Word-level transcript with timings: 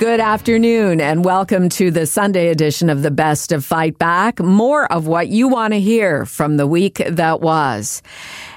Good 0.00 0.20
afternoon, 0.20 0.98
and 0.98 1.26
welcome 1.26 1.68
to 1.68 1.90
the 1.90 2.06
Sunday 2.06 2.48
edition 2.48 2.88
of 2.88 3.02
the 3.02 3.10
Best 3.10 3.52
of 3.52 3.66
Fight 3.66 3.98
Back. 3.98 4.40
More 4.40 4.90
of 4.90 5.06
what 5.06 5.28
you 5.28 5.46
want 5.46 5.74
to 5.74 5.78
hear 5.78 6.24
from 6.24 6.56
the 6.56 6.66
week 6.66 7.02
that 7.06 7.42
was. 7.42 8.00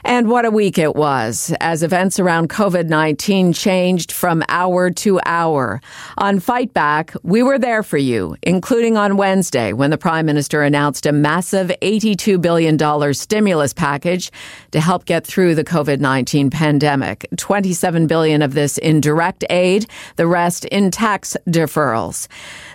And 0.06 0.30
what 0.30 0.44
a 0.44 0.52
week 0.52 0.78
it 0.78 0.98
was 0.98 1.56
as 1.62 1.82
events 1.82 2.20
around 2.20 2.50
COVID 2.50 2.90
19 2.90 3.54
changed 3.54 4.12
from 4.12 4.44
hour 4.50 4.92
to 4.92 5.22
hour. 5.26 5.80
On 6.18 6.42
Fight 6.42 6.74
Back, 6.74 7.14
we 7.24 7.42
were 7.42 7.58
there 7.58 7.84
for 7.84 7.98
you, 7.98 8.36
including 8.42 8.98
on 8.98 9.16
Wednesday 9.16 9.72
when 9.72 9.92
the 9.92 9.98
Prime 9.98 10.26
Minister 10.26 10.62
announced 10.62 11.06
a 11.06 11.14
massive 11.14 11.72
$82 11.82 12.42
billion 12.42 13.14
stimulus 13.14 13.74
package 13.74 14.30
to 14.72 14.82
help 14.82 15.06
get 15.06 15.26
through 15.26 15.56
the 15.56 15.64
COVID 15.64 16.02
19 16.02 16.50
pandemic. 16.50 17.26
27 17.38 18.06
billion 18.06 18.42
of 18.42 18.56
this 18.56 18.78
in 18.78 19.00
direct 19.00 19.46
aid, 19.50 19.88
the 20.18 20.28
rest 20.28 20.66
in 20.66 20.92
tax 20.92 21.38
deferrals. 21.48 22.28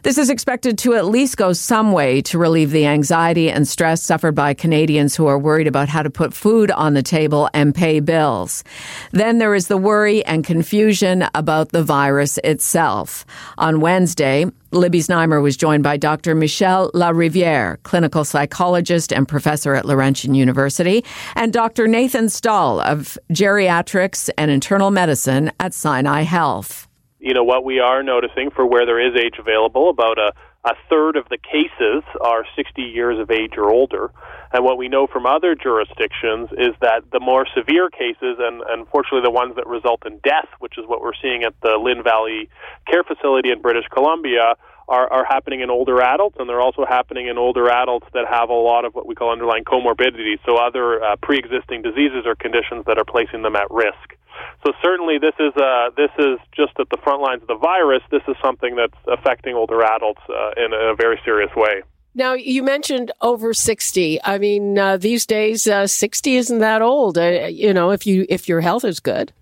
This 0.02 0.16
is 0.16 0.30
expected 0.30 0.78
to 0.78 0.94
at 0.94 1.04
least 1.04 1.36
go 1.36 1.52
some 1.52 1.92
way 1.92 2.22
to 2.22 2.38
relieve 2.38 2.70
the 2.70 2.86
anxiety 2.86 3.50
and 3.50 3.68
stress 3.68 4.02
suffered 4.02 4.34
by 4.34 4.54
Canadians 4.54 5.14
who 5.14 5.26
are 5.26 5.38
worried 5.38 5.66
about 5.66 5.90
how 5.90 6.02
to 6.02 6.08
put 6.08 6.32
food 6.32 6.70
on 6.70 6.94
the 6.94 7.02
table 7.02 7.17
and 7.52 7.74
pay 7.74 8.00
bills. 8.00 8.62
Then 9.10 9.38
there 9.38 9.54
is 9.54 9.66
the 9.66 9.76
worry 9.76 10.24
and 10.24 10.44
confusion 10.44 11.28
about 11.34 11.70
the 11.70 11.82
virus 11.82 12.38
itself. 12.44 13.26
On 13.58 13.80
Wednesday, 13.80 14.46
Libby 14.70 15.00
Znaimer 15.00 15.42
was 15.42 15.56
joined 15.56 15.82
by 15.82 15.96
Dr. 15.96 16.34
Michel 16.34 16.92
Lariviere, 16.92 17.82
clinical 17.82 18.24
psychologist 18.24 19.12
and 19.12 19.26
professor 19.26 19.74
at 19.74 19.84
Laurentian 19.84 20.34
University, 20.34 21.04
and 21.34 21.52
Dr. 21.52 21.88
Nathan 21.88 22.28
Stall 22.28 22.80
of 22.80 23.18
geriatrics 23.32 24.30
and 24.38 24.50
internal 24.50 24.90
medicine 24.90 25.50
at 25.58 25.74
Sinai 25.74 26.22
Health 26.22 26.88
you 27.20 27.34
know 27.34 27.42
what 27.42 27.64
we 27.64 27.80
are 27.80 28.02
noticing 28.02 28.50
for 28.50 28.64
where 28.64 28.86
there 28.86 29.00
is 29.00 29.14
age 29.16 29.34
available 29.38 29.90
about 29.90 30.18
a 30.18 30.32
a 30.68 30.74
third 30.90 31.16
of 31.16 31.28
the 31.30 31.38
cases 31.38 32.04
are 32.20 32.44
60 32.54 32.82
years 32.82 33.18
of 33.18 33.30
age 33.30 33.54
or 33.56 33.70
older. 33.70 34.10
And 34.52 34.64
what 34.64 34.76
we 34.76 34.88
know 34.88 35.06
from 35.06 35.24
other 35.24 35.54
jurisdictions 35.54 36.50
is 36.52 36.74
that 36.80 37.04
the 37.12 37.20
more 37.20 37.46
severe 37.56 37.88
cases, 37.90 38.36
and 38.38 38.62
unfortunately 38.68 39.22
the 39.22 39.30
ones 39.30 39.56
that 39.56 39.66
result 39.66 40.04
in 40.04 40.18
death, 40.18 40.48
which 40.58 40.76
is 40.76 40.84
what 40.86 41.00
we're 41.00 41.16
seeing 41.20 41.42
at 41.44 41.54
the 41.62 41.78
Lynn 41.80 42.02
Valley 42.02 42.48
Care 42.90 43.04
Facility 43.04 43.50
in 43.50 43.62
British 43.62 43.86
Columbia, 43.92 44.54
are, 44.88 45.10
are 45.12 45.24
happening 45.24 45.60
in 45.60 45.70
older 45.70 46.00
adults, 46.02 46.36
and 46.38 46.48
they're 46.48 46.60
also 46.60 46.84
happening 46.86 47.28
in 47.28 47.36
older 47.36 47.70
adults 47.70 48.06
that 48.14 48.26
have 48.28 48.48
a 48.48 48.54
lot 48.54 48.84
of 48.84 48.94
what 48.94 49.06
we 49.06 49.14
call 49.14 49.30
underlying 49.30 49.64
comorbidities, 49.64 50.38
so 50.46 50.56
other 50.56 51.02
uh, 51.02 51.16
pre 51.16 51.38
existing 51.38 51.82
diseases 51.82 52.24
or 52.24 52.34
conditions 52.34 52.84
that 52.86 52.98
are 52.98 53.04
placing 53.04 53.42
them 53.42 53.56
at 53.56 53.70
risk. 53.70 54.16
So 54.64 54.72
certainly, 54.82 55.18
this 55.18 55.34
is 55.38 55.52
uh, 55.56 55.90
this 55.96 56.10
is 56.18 56.38
just 56.54 56.72
at 56.80 56.88
the 56.90 56.98
front 57.02 57.22
lines 57.22 57.42
of 57.42 57.48
the 57.48 57.56
virus. 57.56 58.02
This 58.10 58.22
is 58.28 58.36
something 58.42 58.76
that's 58.76 58.96
affecting 59.06 59.54
older 59.54 59.82
adults 59.82 60.20
uh, 60.28 60.50
in 60.56 60.72
a 60.72 60.94
very 60.94 61.20
serious 61.24 61.50
way. 61.56 61.82
Now 62.14 62.34
you 62.34 62.62
mentioned 62.62 63.12
over 63.20 63.54
sixty. 63.54 64.18
I 64.24 64.38
mean, 64.38 64.78
uh, 64.78 64.96
these 64.96 65.26
days, 65.26 65.66
uh, 65.66 65.86
sixty 65.86 66.36
isn't 66.36 66.58
that 66.58 66.82
old. 66.82 67.16
Uh, 67.16 67.46
you 67.46 67.72
know, 67.72 67.90
if 67.90 68.06
you 68.06 68.26
if 68.28 68.48
your 68.48 68.60
health 68.60 68.84
is 68.84 69.00
good. 69.00 69.32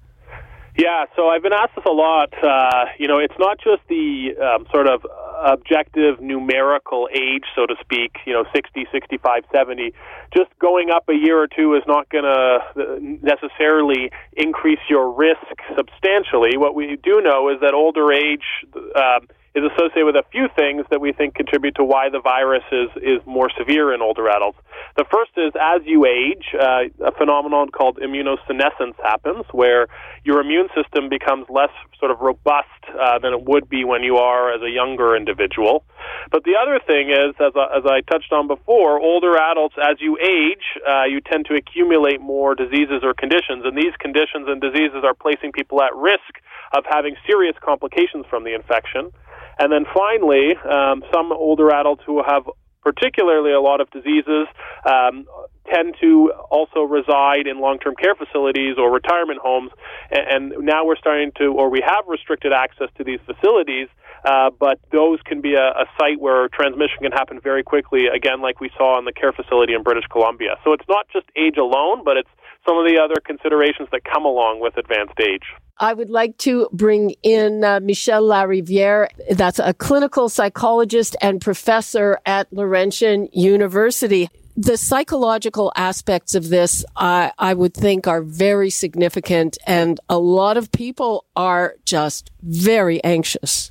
Yeah, 0.78 1.06
so 1.16 1.28
I've 1.28 1.42
been 1.42 1.54
asked 1.54 1.74
this 1.74 1.86
a 1.86 1.92
lot. 1.92 2.32
Uh, 2.42 2.84
you 2.98 3.08
know, 3.08 3.18
it's 3.18 3.38
not 3.38 3.58
just 3.58 3.80
the 3.88 4.36
um, 4.36 4.66
sort 4.70 4.86
of 4.86 5.06
objective 5.42 6.20
numerical 6.20 7.08
age, 7.12 7.44
so 7.54 7.64
to 7.64 7.74
speak, 7.80 8.16
you 8.26 8.34
know, 8.34 8.44
60, 8.54 8.86
65, 8.92 9.44
70. 9.50 9.92
Just 10.36 10.50
going 10.58 10.90
up 10.90 11.08
a 11.08 11.14
year 11.14 11.40
or 11.40 11.46
two 11.46 11.74
is 11.74 11.82
not 11.86 12.08
going 12.10 12.24
to 12.24 12.98
necessarily 13.22 14.10
increase 14.36 14.80
your 14.90 15.10
risk 15.12 15.46
substantially. 15.76 16.58
What 16.58 16.74
we 16.74 16.98
do 17.02 17.22
know 17.22 17.48
is 17.48 17.60
that 17.60 17.72
older 17.72 18.12
age. 18.12 18.44
Uh, 18.74 19.20
is 19.56 19.64
associated 19.72 20.04
with 20.04 20.16
a 20.16 20.28
few 20.30 20.48
things 20.54 20.84
that 20.90 21.00
we 21.00 21.12
think 21.12 21.34
contribute 21.34 21.74
to 21.76 21.84
why 21.84 22.10
the 22.12 22.20
virus 22.20 22.62
is, 22.70 22.90
is 23.00 23.24
more 23.24 23.48
severe 23.56 23.94
in 23.94 24.02
older 24.02 24.28
adults. 24.28 24.58
The 24.96 25.06
first 25.10 25.32
is 25.36 25.52
as 25.56 25.80
you 25.86 26.04
age, 26.04 26.52
uh, 26.52 26.92
a 27.00 27.12
phenomenon 27.16 27.70
called 27.72 27.96
immunosenescence 27.96 29.00
happens, 29.02 29.46
where 29.52 29.88
your 30.24 30.40
immune 30.40 30.68
system 30.76 31.08
becomes 31.08 31.46
less 31.48 31.72
sort 31.98 32.10
of 32.10 32.20
robust 32.20 32.68
uh, 32.92 33.18
than 33.18 33.32
it 33.32 33.48
would 33.48 33.68
be 33.70 33.84
when 33.84 34.02
you 34.02 34.16
are 34.18 34.52
as 34.52 34.60
a 34.60 34.68
younger 34.68 35.16
individual. 35.16 35.84
But 36.30 36.44
the 36.44 36.60
other 36.60 36.78
thing 36.84 37.08
is, 37.08 37.32
as 37.40 37.56
I, 37.56 37.78
as 37.78 37.84
I 37.88 38.00
touched 38.12 38.32
on 38.32 38.46
before, 38.48 39.00
older 39.00 39.36
adults, 39.40 39.76
as 39.80 39.96
you 40.00 40.18
age, 40.20 40.76
uh, 40.84 41.04
you 41.08 41.20
tend 41.20 41.46
to 41.46 41.54
accumulate 41.54 42.20
more 42.20 42.54
diseases 42.54 43.00
or 43.02 43.14
conditions, 43.14 43.64
and 43.64 43.72
these 43.76 43.96
conditions 43.98 44.48
and 44.48 44.60
diseases 44.60 45.00
are 45.00 45.14
placing 45.14 45.52
people 45.52 45.80
at 45.80 45.96
risk 45.96 46.44
of 46.76 46.84
having 46.88 47.16
serious 47.26 47.56
complications 47.64 48.26
from 48.28 48.44
the 48.44 48.54
infection. 48.54 49.12
And 49.58 49.72
then 49.72 49.84
finally, 49.92 50.54
um, 50.56 51.02
some 51.12 51.32
older 51.32 51.72
adults 51.72 52.02
who 52.06 52.22
have 52.26 52.44
particularly 52.82 53.52
a 53.52 53.60
lot 53.60 53.80
of 53.80 53.90
diseases 53.90 54.46
um, 54.88 55.26
tend 55.72 55.96
to 56.00 56.32
also 56.50 56.82
reside 56.82 57.46
in 57.46 57.60
long-term 57.60 57.94
care 58.00 58.14
facilities 58.14 58.76
or 58.78 58.92
retirement 58.92 59.40
homes. 59.42 59.72
And, 60.10 60.54
and, 60.54 60.64
now 60.64 60.86
we're 60.86 60.96
starting 60.96 61.32
to 61.38 61.46
or 61.46 61.68
we 61.68 61.82
have 61.84 62.04
restricted 62.06 62.52
access 62.52 62.88
to 62.98 63.04
these 63.04 63.18
facilities 63.26 63.88
uh, 64.26 64.50
but 64.50 64.78
those 64.90 65.20
can 65.24 65.40
be 65.40 65.54
a, 65.54 65.68
a, 65.68 65.86
site 65.98 66.20
where 66.20 66.48
transmission 66.48 66.98
can 67.00 67.12
happen 67.12 67.40
very 67.40 67.62
quickly 67.62 68.06
again 68.08 68.42
like 68.42 68.60
we 68.60 68.70
saw 68.76 68.98
in 68.98 69.04
the 69.04 69.12
care 69.12 69.32
facility 69.32 69.72
in 69.72 69.82
british 69.82 70.04
columbia 70.10 70.56
so 70.64 70.72
it's 70.72 70.88
not 70.88 71.06
just 71.12 71.26
age 71.36 71.56
alone 71.56 72.02
but 72.04 72.16
it's 72.16 72.28
some 72.66 72.76
of 72.76 72.84
the 72.84 72.98
other 72.98 73.14
considerations 73.24 73.88
that 73.92 74.02
come 74.04 74.24
along 74.24 74.60
with 74.60 74.76
advanced 74.76 75.18
age 75.20 75.44
I 75.78 75.92
would 75.92 76.08
like 76.08 76.38
to 76.38 76.68
bring 76.72 77.14
in 77.22 77.62
uh, 77.62 77.80
Michel 77.80 78.22
Lariviere. 78.22 79.08
That's 79.30 79.58
a 79.58 79.74
clinical 79.74 80.30
psychologist 80.30 81.16
and 81.20 81.38
professor 81.38 82.18
at 82.24 82.50
Laurentian 82.50 83.28
University. 83.32 84.30
The 84.56 84.78
psychological 84.78 85.70
aspects 85.76 86.34
of 86.34 86.48
this, 86.48 86.82
I, 86.96 87.30
I 87.38 87.52
would 87.52 87.74
think, 87.74 88.06
are 88.06 88.22
very 88.22 88.70
significant, 88.70 89.58
and 89.66 90.00
a 90.08 90.18
lot 90.18 90.56
of 90.56 90.72
people 90.72 91.26
are 91.36 91.74
just 91.84 92.30
very 92.40 93.04
anxious. 93.04 93.70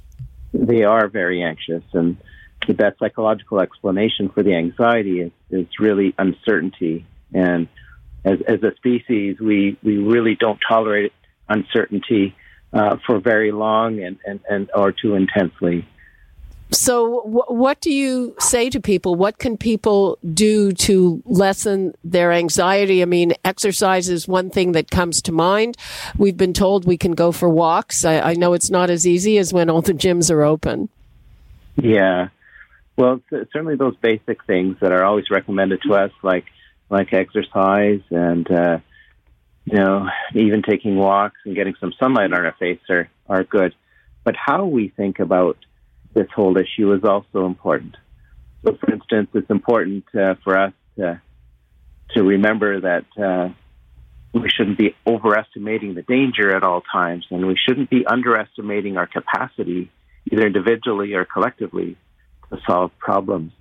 They 0.57 0.83
are 0.83 1.07
very 1.07 1.43
anxious, 1.43 1.83
and 1.93 2.17
the 2.67 2.73
best 2.73 2.99
psychological 2.99 3.59
explanation 3.59 4.29
for 4.29 4.41
the 4.41 4.55
anxiety 4.55 5.21
is, 5.21 5.31
is 5.51 5.67
really 5.79 6.15
uncertainty. 6.17 7.05
And 7.33 7.67
as, 8.23 8.39
as 8.47 8.63
a 8.63 8.73
species, 8.75 9.37
we, 9.39 9.77
we 9.83 9.97
really 9.97 10.35
don't 10.35 10.59
tolerate 10.67 11.13
uncertainty 11.49 12.35
uh, 12.73 12.97
for 13.05 13.19
very 13.19 13.51
long 13.51 14.01
and, 14.01 14.17
and, 14.25 14.39
and 14.49 14.69
or 14.73 14.91
too 14.91 15.15
intensely. 15.15 15.87
So, 16.71 17.21
w- 17.25 17.43
what 17.47 17.79
do 17.79 17.93
you 17.93 18.35
say 18.39 18.69
to 18.71 18.79
people? 18.79 19.15
What 19.15 19.37
can 19.37 19.57
people 19.57 20.17
do 20.33 20.71
to 20.71 21.21
lessen 21.25 21.93
their 22.03 22.31
anxiety? 22.31 23.01
I 23.01 23.05
mean, 23.05 23.33
exercise 23.45 24.09
is 24.09 24.27
one 24.27 24.49
thing 24.49 24.71
that 24.73 24.89
comes 24.89 25.21
to 25.23 25.31
mind. 25.31 25.77
We've 26.17 26.37
been 26.37 26.53
told 26.53 26.85
we 26.85 26.97
can 26.97 27.11
go 27.11 27.31
for 27.31 27.49
walks. 27.49 28.03
I, 28.03 28.19
I 28.19 28.33
know 28.33 28.53
it's 28.53 28.71
not 28.71 28.89
as 28.89 29.05
easy 29.05 29.37
as 29.37 29.53
when 29.53 29.69
all 29.69 29.81
the 29.81 29.93
gyms 29.93 30.31
are 30.31 30.43
open. 30.43 30.89
Yeah. 31.75 32.29
Well, 32.97 33.21
certainly 33.29 33.75
those 33.75 33.95
basic 33.97 34.43
things 34.45 34.77
that 34.81 34.91
are 34.91 35.03
always 35.03 35.29
recommended 35.29 35.81
to 35.83 35.93
us, 35.93 36.11
like 36.23 36.45
like 36.89 37.13
exercise 37.13 38.01
and 38.09 38.49
uh, 38.49 38.79
you 39.65 39.77
know, 39.77 40.07
even 40.33 40.61
taking 40.61 40.95
walks 40.95 41.39
and 41.45 41.55
getting 41.55 41.75
some 41.79 41.93
sunlight 41.99 42.31
on 42.31 42.45
our 42.45 42.55
face 42.59 42.79
are, 42.89 43.09
are 43.27 43.43
good. 43.43 43.73
But 44.23 44.35
how 44.35 44.65
we 44.65 44.89
think 44.89 45.19
about 45.19 45.57
this 46.15 46.27
whole 46.33 46.57
issue 46.57 46.93
is 46.93 47.03
also 47.03 47.45
important. 47.45 47.95
So, 48.63 48.75
for 48.79 48.91
instance, 48.91 49.29
it's 49.33 49.49
important 49.51 50.05
uh, 50.15 50.35
for 50.43 50.57
us 50.57 50.73
to, 50.97 51.21
to 52.15 52.23
remember 52.23 52.81
that 52.81 53.05
uh, 53.21 53.49
we 54.33 54.49
shouldn't 54.49 54.79
be 54.79 54.95
overestimating 55.05 55.93
the 55.93 56.01
danger 56.01 56.55
at 56.55 56.63
all 56.63 56.81
times, 56.81 57.25
and 57.29 57.45
we 57.45 57.55
shouldn't 57.55 57.89
be 57.89 58.07
underestimating 58.07 58.97
our 58.97 59.05
capacity, 59.05 59.91
either 60.31 60.47
individually 60.47 61.13
or 61.13 61.25
collectively, 61.25 61.97
to 62.49 62.57
solve 62.65 62.91
problems. 62.97 63.51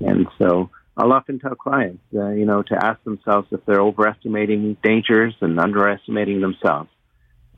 And 0.00 0.28
so, 0.38 0.70
I'll 0.96 1.12
often 1.12 1.38
tell 1.38 1.54
clients, 1.54 2.02
uh, 2.14 2.30
you 2.30 2.46
know, 2.46 2.62
to 2.62 2.84
ask 2.84 3.02
themselves 3.04 3.48
if 3.50 3.64
they're 3.66 3.80
overestimating 3.80 4.76
dangers 4.82 5.34
and 5.40 5.58
underestimating 5.58 6.40
themselves. 6.40 6.90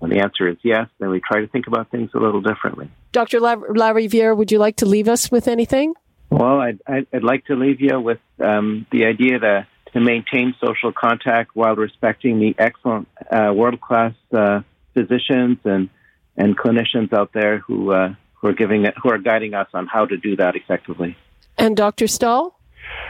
When 0.03 0.11
the 0.11 0.19
answer 0.19 0.49
is 0.49 0.57
yes, 0.65 0.89
then 0.99 1.11
we 1.11 1.21
try 1.21 1.43
to 1.43 1.47
think 1.47 1.69
about 1.69 1.93
things 1.93 2.11
a 2.13 2.19
little 2.19 2.41
differently. 2.41 2.91
Dr. 3.13 3.39
La- 3.39 3.55
Lariviere, 3.55 4.37
would 4.37 4.51
you 4.51 4.59
like 4.59 4.75
to 4.79 4.85
leave 4.85 5.07
us 5.07 5.31
with 5.31 5.47
anything? 5.47 5.95
Well, 6.29 6.61
I'd, 6.61 6.81
I'd 6.89 7.23
like 7.23 7.45
to 7.45 7.55
leave 7.55 7.81
you 7.81 8.01
with 8.01 8.19
um, 8.41 8.85
the 8.91 9.05
idea 9.05 9.39
to, 9.39 9.67
to 9.93 10.01
maintain 10.01 10.57
social 10.61 10.91
contact 10.91 11.55
while 11.55 11.77
respecting 11.77 12.41
the 12.41 12.53
excellent 12.59 13.07
uh, 13.31 13.53
world 13.55 13.81
class 13.81 14.13
uh, 14.33 14.63
physicians 14.93 15.59
and, 15.63 15.89
and 16.37 16.59
clinicians 16.59 17.13
out 17.13 17.33
there 17.33 17.59
who, 17.59 17.93
uh, 17.93 18.13
who, 18.35 18.49
are 18.49 18.55
giving 18.55 18.87
it, 18.87 18.95
who 19.01 19.09
are 19.09 19.19
guiding 19.19 19.55
us 19.55 19.69
on 19.73 19.87
how 19.87 20.05
to 20.05 20.17
do 20.17 20.35
that 20.35 20.57
effectively. 20.57 21.17
And 21.57 21.77
Dr. 21.77 22.09
Stall? 22.09 22.59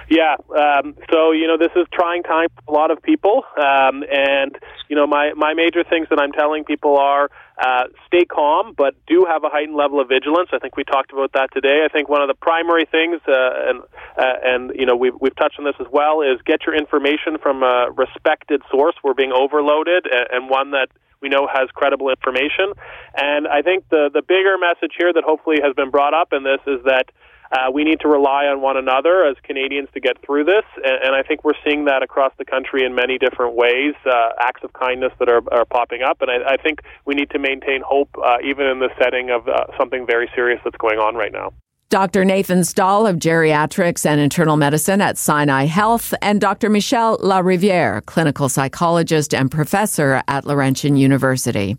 Yeah. 0.09 0.37
Um, 0.51 0.97
so 1.11 1.33
you 1.33 1.47
know, 1.47 1.57
this 1.57 1.73
is 1.77 1.87
trying 1.93 2.23
time 2.23 2.49
for 2.55 2.75
a 2.75 2.77
lot 2.77 2.91
of 2.91 3.03
people, 3.03 3.45
um, 3.57 4.05
and 4.11 4.57
you 4.89 4.97
know, 4.97 5.07
my 5.07 5.33
my 5.35 5.55
major 5.55 5.85
things 5.85 6.09
that 6.11 6.21
I'm 6.21 6.33
telling 6.33 6.65
people 6.65 6.99
are 6.99 7.31
uh, 7.59 7.85
stay 8.07 8.25
calm, 8.25 8.75
but 8.77 8.95
do 9.07 9.25
have 9.29 9.45
a 9.45 9.49
heightened 9.49 9.77
level 9.77 10.01
of 10.01 10.09
vigilance. 10.09 10.51
I 10.53 10.59
think 10.59 10.77
we 10.77 10.85
talked 10.85 11.13
about 11.13 11.33
that 11.33 11.49
today. 11.53 11.85
I 11.85 11.89
think 11.89 12.09
one 12.09 12.21
of 12.21 12.29
the 12.29 12.35
primary 12.35 12.85
things, 12.85 13.21
uh, 13.27 13.33
and 13.69 13.83
uh, 14.19 14.35
and 14.45 14.73
you 14.75 14.87
know, 14.87 14.97
we've 14.97 15.15
we've 15.21 15.37
touched 15.37 15.59
on 15.59 15.65
this 15.65 15.77
as 15.81 15.87
well, 15.91 16.23
is 16.23 16.41
get 16.45 16.67
your 16.67 16.75
information 16.75 17.39
from 17.41 17.63
a 17.63 17.91
respected 17.95 18.63
source. 18.71 18.95
We're 19.03 19.15
being 19.15 19.33
overloaded, 19.33 20.07
and, 20.11 20.27
and 20.31 20.51
one 20.51 20.73
that 20.73 20.89
we 21.21 21.29
know 21.29 21.49
has 21.51 21.71
credible 21.73 22.11
information. 22.11 22.75
And 23.17 23.47
I 23.47 23.63
think 23.63 23.89
the 23.89 24.11
the 24.13 24.23
bigger 24.23 24.59
message 24.59 24.93
here 24.99 25.13
that 25.13 25.25
hopefully 25.25 25.59
has 25.63 25.75
been 25.75 25.91
brought 25.91 26.15
up 26.15 26.33
in 26.33 26.43
this 26.43 26.61
is 26.67 26.85
that 26.85 27.11
uh, 27.53 27.71
we 27.71 27.85
need 27.85 28.01
to 28.01 28.09
rely 28.09 28.47
on 28.47 28.61
one 28.61 28.77
another 28.77 29.25
as 29.25 29.37
Canadians 29.43 29.89
to 29.93 30.01
get 30.01 30.21
through 30.25 30.45
this, 30.45 30.65
and, 30.77 31.05
and 31.05 31.15
I 31.15 31.23
think 31.23 31.45
we're 31.45 31.59
seeing 31.65 31.85
that 31.85 32.03
across 32.03 32.33
the 32.39 32.45
country 32.45 32.85
in 32.85 32.95
many 32.95 33.19
different 33.19 33.55
ways. 33.55 33.95
Uh, 34.07 34.31
acts 34.41 34.65
of 34.65 34.73
kindness 34.73 35.13
that 35.19 35.29
are, 35.29 35.43
are 35.53 35.65
popping 35.67 36.03
up, 36.03 36.23
and 36.23 36.31
I, 36.31 36.55
I 36.55 36.57
think 36.57 36.81
we 37.05 37.15
need 37.15 37.31
to 37.31 37.39
maintain 37.39 37.83
hope 37.87 38.09
uh, 38.23 38.39
even 38.43 38.67
in 38.67 38.79
the 38.79 38.89
setting 38.99 39.31
of 39.31 39.49
uh, 39.49 39.67
something 39.79 40.07
very 40.07 40.31
serious 40.35 40.61
that's 40.65 40.77
going 40.79 40.99
on 40.99 41.15
right 41.15 41.33
now. 41.33 41.53
Dr. 41.93 42.25
Nathan 42.25 42.65
Stall 42.65 43.07
of 43.07 43.17
Geriatrics 43.17 44.07
and 44.07 44.19
Internal 44.19 44.57
Medicine 44.57 45.03
at 45.03 45.19
Sinai 45.19 45.67
Health, 45.67 46.15
and 46.23 46.41
Dr. 46.41 46.71
Michel 46.71 47.19
Lariviere, 47.19 48.03
clinical 48.07 48.49
psychologist 48.49 49.35
and 49.35 49.51
professor 49.51 50.23
at 50.27 50.47
Laurentian 50.47 50.97
University. 50.97 51.77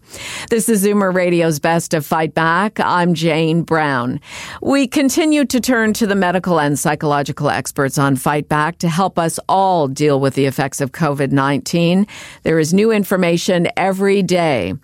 This 0.52 0.70
is 0.70 0.86
Zoomer 0.86 1.12
Radio's 1.12 1.60
Best 1.60 1.96
of 1.96 2.06
Fight 2.06 2.36
Back. 2.36 2.80
I'm 2.80 3.16
Jane 3.16 3.64
Brown. 3.64 4.20
We 4.62 4.86
continue 4.86 5.46
to 5.46 5.60
turn 5.60 5.94
to 5.94 6.06
the 6.06 6.14
medical 6.14 6.60
and 6.60 6.78
psychological 6.78 7.50
experts 7.50 7.98
on 7.98 8.16
Fight 8.16 8.48
Back 8.48 8.78
to 8.78 8.90
help 8.90 9.18
us 9.18 9.40
all 9.50 9.88
deal 9.88 10.20
with 10.20 10.36
the 10.36 10.46
effects 10.46 10.80
of 10.80 10.92
COVID-19. 10.92 12.08
There 12.44 12.60
is 12.60 12.72
new 12.72 12.92
information 12.92 13.68
every 13.76 14.22
day. 14.22 14.76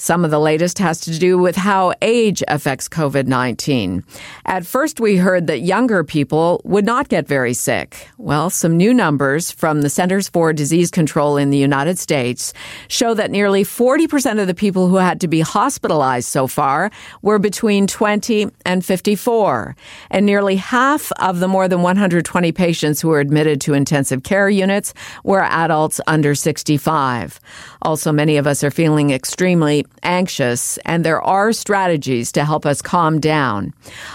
Some 0.00 0.24
of 0.24 0.30
the 0.30 0.38
latest 0.38 0.78
has 0.78 1.00
to 1.00 1.18
do 1.18 1.36
with 1.38 1.56
how 1.56 1.92
age 2.02 2.40
affects 2.46 2.88
COVID 2.88 3.26
19. 3.26 4.04
At 4.46 4.64
first, 4.64 5.00
we 5.00 5.16
heard 5.16 5.48
that 5.48 5.58
younger 5.62 6.04
people 6.04 6.60
would 6.62 6.84
not 6.84 7.08
get 7.08 7.26
very 7.26 7.52
sick. 7.52 8.08
Well, 8.16 8.48
some 8.48 8.76
new 8.76 8.94
numbers 8.94 9.50
from 9.50 9.82
the 9.82 9.90
Centers 9.90 10.28
for 10.28 10.52
Disease 10.52 10.92
Control 10.92 11.36
in 11.36 11.50
the 11.50 11.58
United 11.58 11.98
States 11.98 12.54
show 12.86 13.12
that 13.14 13.32
nearly 13.32 13.64
40% 13.64 14.40
of 14.40 14.46
the 14.46 14.54
people 14.54 14.86
who 14.86 14.96
had 14.96 15.20
to 15.20 15.26
be 15.26 15.40
hospitalized 15.40 16.28
so 16.28 16.46
far 16.46 16.92
were 17.20 17.40
between 17.40 17.88
20 17.88 18.46
and 18.64 18.84
54. 18.84 19.74
And 20.12 20.24
nearly 20.24 20.54
half 20.54 21.10
of 21.18 21.40
the 21.40 21.48
more 21.48 21.66
than 21.66 21.82
120 21.82 22.52
patients 22.52 23.00
who 23.00 23.08
were 23.08 23.18
admitted 23.18 23.60
to 23.62 23.74
intensive 23.74 24.22
care 24.22 24.48
units 24.48 24.94
were 25.24 25.42
adults 25.42 26.00
under 26.06 26.36
65. 26.36 27.40
Also, 27.82 28.12
many 28.12 28.36
of 28.36 28.46
us 28.46 28.62
are 28.62 28.70
feeling 28.70 29.10
extremely 29.10 29.84
anxious, 30.02 30.78
and 30.78 31.04
there 31.04 31.20
are 31.20 31.52
strategies 31.52 32.32
to 32.32 32.44
help 32.44 32.66
us 32.66 32.82
calm 32.82 33.20
down. 33.20 33.72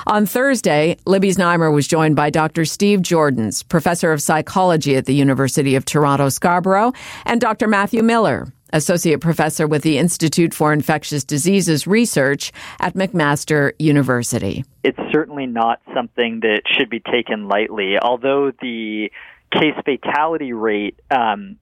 On 0.08 0.26
Thursday, 0.26 0.98
Libby 1.06 1.32
Znaimer 1.32 1.74
was 1.74 1.88
joined 1.88 2.16
by 2.16 2.30
Dr. 2.30 2.66
Steve 2.66 3.00
Joordens, 3.00 3.68
professor 3.68 4.12
of 4.12 4.22
psychology 4.22 4.96
at 4.96 5.06
the 5.06 5.14
University 5.14 5.76
of 5.76 5.86
Toronto 5.86 6.30
Scarborough, 6.30 6.94
and 7.26 7.40
Dr. 7.40 7.68
Matthew 7.68 8.04
Miller, 8.04 8.52
associate 8.72 9.22
professor 9.22 9.68
with 9.68 9.84
the 9.84 9.98
Institute 9.98 10.54
for 10.54 10.74
Infectious 10.74 11.24
Diseases 11.24 11.88
Research 11.88 12.52
at 12.80 12.96
McMaster 12.96 13.74
University. 13.80 14.66
It's 14.84 15.00
certainly 15.12 15.46
not 15.46 15.80
something 15.94 16.42
that 16.42 16.64
should 16.66 16.90
be 16.90 17.00
taken 17.00 17.48
lightly, 17.48 17.98
although 18.02 18.52
the 18.62 19.12
case 19.52 19.76
fatality 19.86 20.54
rate 20.54 21.00
um, 21.12 21.58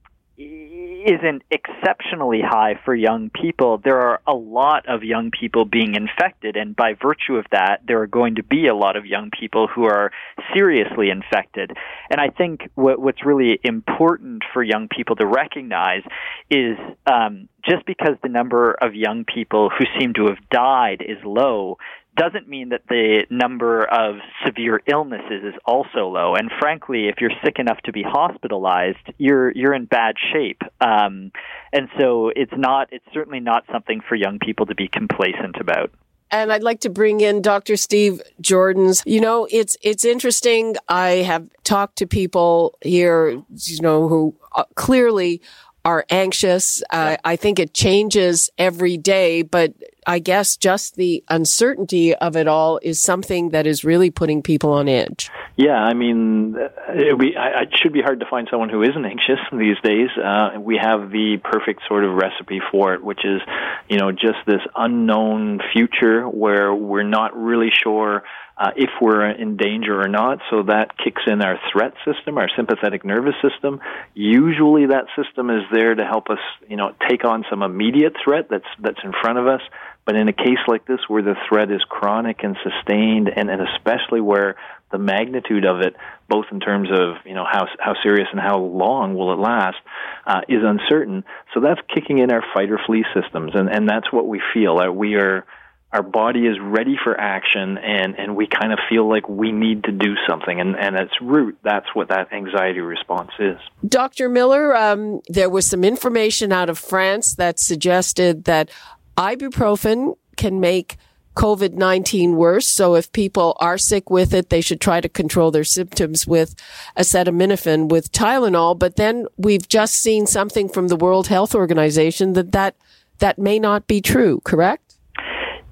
isn't 1.04 1.42
exceptionally 1.50 2.40
high 2.44 2.78
for 2.84 2.94
young 2.94 3.30
people, 3.30 3.78
there 3.82 4.00
are 4.00 4.20
a 4.26 4.34
lot 4.34 4.88
of 4.88 5.02
young 5.02 5.30
people 5.30 5.64
being 5.64 5.94
infected, 5.94 6.56
and 6.56 6.76
by 6.76 6.94
virtue 6.94 7.36
of 7.36 7.44
that, 7.50 7.80
there 7.86 8.00
are 8.02 8.06
going 8.06 8.36
to 8.36 8.42
be 8.42 8.66
a 8.68 8.74
lot 8.74 8.96
of 8.96 9.04
young 9.06 9.30
people 9.30 9.66
who 9.66 9.84
are 9.84 10.12
seriously 10.54 11.10
infected. 11.10 11.72
And 12.10 12.20
I 12.20 12.28
think 12.28 12.70
what, 12.74 13.00
what's 13.00 13.24
really 13.24 13.58
important 13.64 14.44
for 14.52 14.62
young 14.62 14.88
people 14.88 15.16
to 15.16 15.26
recognize 15.26 16.02
is 16.50 16.76
um, 17.06 17.48
just 17.68 17.84
because 17.86 18.16
the 18.22 18.28
number 18.28 18.72
of 18.72 18.94
young 18.94 19.24
people 19.24 19.70
who 19.70 19.84
seem 19.98 20.14
to 20.14 20.26
have 20.26 20.38
died 20.50 21.02
is 21.06 21.18
low 21.24 21.78
doesn't 22.16 22.48
mean 22.48 22.70
that 22.70 22.82
the 22.88 23.26
number 23.30 23.84
of 23.84 24.16
severe 24.44 24.80
illnesses 24.86 25.42
is 25.44 25.54
also 25.64 26.08
low. 26.08 26.34
And 26.34 26.50
frankly, 26.60 27.08
if 27.08 27.16
you're 27.20 27.32
sick 27.44 27.58
enough 27.58 27.78
to 27.84 27.92
be 27.92 28.02
hospitalized, 28.02 28.98
you're 29.18 29.50
you're 29.52 29.74
in 29.74 29.86
bad 29.86 30.16
shape. 30.32 30.62
Um, 30.80 31.32
and 31.72 31.88
so 31.98 32.30
it's 32.34 32.52
not 32.56 32.88
it's 32.92 33.04
certainly 33.14 33.40
not 33.40 33.64
something 33.72 34.00
for 34.06 34.14
young 34.14 34.38
people 34.38 34.66
to 34.66 34.74
be 34.74 34.88
complacent 34.88 35.56
about. 35.60 35.90
And 36.30 36.50
I'd 36.50 36.62
like 36.62 36.80
to 36.80 36.90
bring 36.90 37.20
in 37.20 37.42
Dr. 37.42 37.76
Steve 37.76 38.22
Joordens. 38.40 39.02
You 39.06 39.20
know, 39.20 39.46
it's 39.50 39.76
it's 39.82 40.04
interesting. 40.04 40.76
I 40.88 41.22
have 41.22 41.48
talked 41.64 41.96
to 41.96 42.06
people 42.06 42.78
here, 42.82 43.30
you 43.30 43.80
know, 43.80 44.08
who 44.08 44.34
uh, 44.54 44.64
clearly 44.74 45.42
are 45.84 46.04
anxious. 46.10 46.82
Uh, 46.90 47.16
I 47.24 47.36
think 47.36 47.58
it 47.58 47.74
changes 47.74 48.50
every 48.56 48.96
day, 48.96 49.42
but 49.42 49.74
I 50.06 50.18
guess 50.18 50.56
just 50.56 50.96
the 50.96 51.22
uncertainty 51.28 52.14
of 52.14 52.36
it 52.36 52.48
all 52.48 52.80
is 52.82 53.00
something 53.00 53.50
that 53.50 53.66
is 53.66 53.84
really 53.84 54.10
putting 54.10 54.42
people 54.42 54.72
on 54.72 54.88
edge. 54.88 55.30
Yeah, 55.56 55.76
I 55.76 55.94
mean, 55.94 56.56
it, 56.88 57.18
be, 57.18 57.34
it 57.36 57.68
should 57.80 57.92
be 57.92 58.02
hard 58.02 58.20
to 58.20 58.26
find 58.26 58.48
someone 58.50 58.68
who 58.68 58.82
isn't 58.82 59.04
anxious 59.12 59.38
these 59.52 59.78
days. 59.82 60.08
Uh, 60.16 60.58
we 60.60 60.76
have 60.76 61.10
the 61.10 61.38
perfect 61.42 61.82
sort 61.86 62.04
of 62.04 62.14
recipe 62.14 62.60
for 62.70 62.94
it, 62.94 63.04
which 63.04 63.24
is, 63.24 63.40
you 63.88 63.98
know, 63.98 64.12
just 64.12 64.38
this 64.46 64.62
unknown 64.74 65.60
future 65.72 66.28
where 66.28 66.74
we're 66.74 67.02
not 67.02 67.36
really 67.36 67.70
sure 67.70 68.22
uh, 68.56 68.70
if 68.76 68.90
we're 69.00 69.30
in 69.30 69.56
danger 69.56 70.00
or 70.00 70.08
not. 70.08 70.38
So 70.50 70.64
that 70.64 70.96
kicks 70.98 71.22
in 71.26 71.42
our 71.42 71.58
threat 71.72 71.94
system, 72.04 72.38
our 72.38 72.48
sympathetic 72.56 73.04
nervous 73.04 73.34
system. 73.42 73.80
Usually, 74.14 74.86
that 74.86 75.06
system 75.16 75.50
is 75.50 75.62
there 75.72 75.94
to 75.94 76.04
help 76.04 76.28
us, 76.30 76.38
you 76.68 76.76
know, 76.76 76.92
take 77.08 77.24
on 77.24 77.44
some 77.48 77.62
immediate 77.62 78.14
threat 78.22 78.46
that's 78.50 78.68
that's 78.78 79.00
in 79.04 79.12
front 79.20 79.38
of 79.38 79.46
us. 79.46 79.62
But 80.04 80.16
in 80.16 80.28
a 80.28 80.32
case 80.32 80.58
like 80.66 80.84
this, 80.84 80.98
where 81.08 81.22
the 81.22 81.36
threat 81.48 81.70
is 81.70 81.80
chronic 81.88 82.42
and 82.42 82.56
sustained, 82.64 83.30
and, 83.34 83.48
and 83.48 83.62
especially 83.62 84.20
where 84.20 84.56
the 84.90 84.98
magnitude 84.98 85.64
of 85.64 85.80
it, 85.80 85.94
both 86.28 86.46
in 86.50 86.58
terms 86.60 86.88
of 86.90 87.16
you 87.24 87.34
know 87.34 87.46
how 87.50 87.66
how 87.78 87.94
serious 88.02 88.28
and 88.32 88.40
how 88.40 88.58
long 88.58 89.14
will 89.14 89.32
it 89.32 89.38
last, 89.38 89.78
uh, 90.26 90.40
is 90.48 90.60
uncertain. 90.62 91.24
So 91.54 91.60
that's 91.60 91.80
kicking 91.94 92.18
in 92.18 92.30
our 92.30 92.44
fight 92.52 92.70
or 92.70 92.80
flee 92.84 93.04
systems, 93.14 93.52
and 93.54 93.68
and 93.68 93.88
that's 93.88 94.12
what 94.12 94.26
we 94.26 94.42
feel. 94.52 94.78
Uh, 94.78 94.90
we 94.90 95.14
are 95.14 95.46
our 95.92 96.02
body 96.02 96.46
is 96.46 96.56
ready 96.60 96.96
for 97.02 97.18
action 97.20 97.76
and, 97.76 98.18
and 98.18 98.34
we 98.34 98.46
kind 98.46 98.72
of 98.72 98.78
feel 98.88 99.08
like 99.08 99.28
we 99.28 99.52
need 99.52 99.84
to 99.84 99.92
do 99.92 100.14
something. 100.26 100.58
And, 100.58 100.74
and 100.74 100.96
at 100.96 101.04
its 101.04 101.20
root, 101.20 101.58
that's 101.62 101.86
what 101.94 102.08
that 102.08 102.32
anxiety 102.32 102.80
response 102.80 103.30
is. 103.38 103.58
Dr. 103.86 104.28
Miller, 104.30 104.74
um, 104.74 105.20
there 105.28 105.50
was 105.50 105.66
some 105.66 105.84
information 105.84 106.50
out 106.50 106.70
of 106.70 106.78
France 106.78 107.34
that 107.34 107.58
suggested 107.58 108.44
that 108.44 108.70
ibuprofen 109.18 110.16
can 110.36 110.60
make 110.60 110.96
COVID 111.36 111.74
19 111.74 112.36
worse. 112.36 112.66
So 112.66 112.94
if 112.94 113.12
people 113.12 113.56
are 113.60 113.78
sick 113.78 114.10
with 114.10 114.32
it, 114.32 114.50
they 114.50 114.60
should 114.60 114.80
try 114.80 115.00
to 115.00 115.08
control 115.08 115.50
their 115.50 115.64
symptoms 115.64 116.26
with 116.26 116.54
acetaminophen, 116.96 117.88
with 117.88 118.12
Tylenol. 118.12 118.78
But 118.78 118.96
then 118.96 119.26
we've 119.36 119.68
just 119.68 119.94
seen 119.94 120.26
something 120.26 120.68
from 120.68 120.88
the 120.88 120.96
World 120.96 121.28
Health 121.28 121.54
Organization 121.54 122.34
that 122.34 122.52
that, 122.52 122.76
that 123.18 123.38
may 123.38 123.58
not 123.58 123.86
be 123.86 124.00
true, 124.00 124.40
correct? 124.44 124.91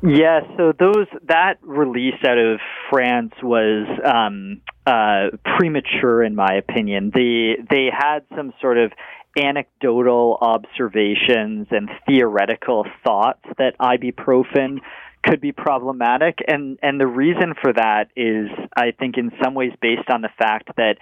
Yeah, 0.02 0.40
so 0.57 0.73
those 0.78 1.07
that 1.28 1.59
release 1.62 2.14
out 2.26 2.38
of 2.38 2.59
France 2.88 3.35
was 3.42 3.87
um, 4.02 4.62
uh, 4.87 5.37
premature, 5.59 6.23
in 6.23 6.35
my 6.35 6.54
opinion. 6.54 7.11
They 7.14 7.57
they 7.69 7.88
had 7.92 8.21
some 8.35 8.54
sort 8.61 8.78
of 8.78 8.92
anecdotal 9.38 10.38
observations 10.40 11.69
and 11.71 11.90
theoretical 12.07 12.87
thoughts 13.04 13.45
that 13.59 13.78
ibuprofen 13.78 14.78
could 15.23 15.40
be 15.40 15.52
problematic 15.52 16.38
and 16.49 16.78
and 16.83 16.99
the 16.99 17.07
reason 17.07 17.54
for 17.62 17.73
that 17.73 18.09
is 18.16 18.49
I 18.75 18.92
think 18.99 19.16
in 19.19 19.30
some 19.42 19.54
ways 19.54 19.71
based 19.80 20.11
on 20.11 20.23
the 20.23 20.30
fact 20.37 20.71
that 20.76 20.97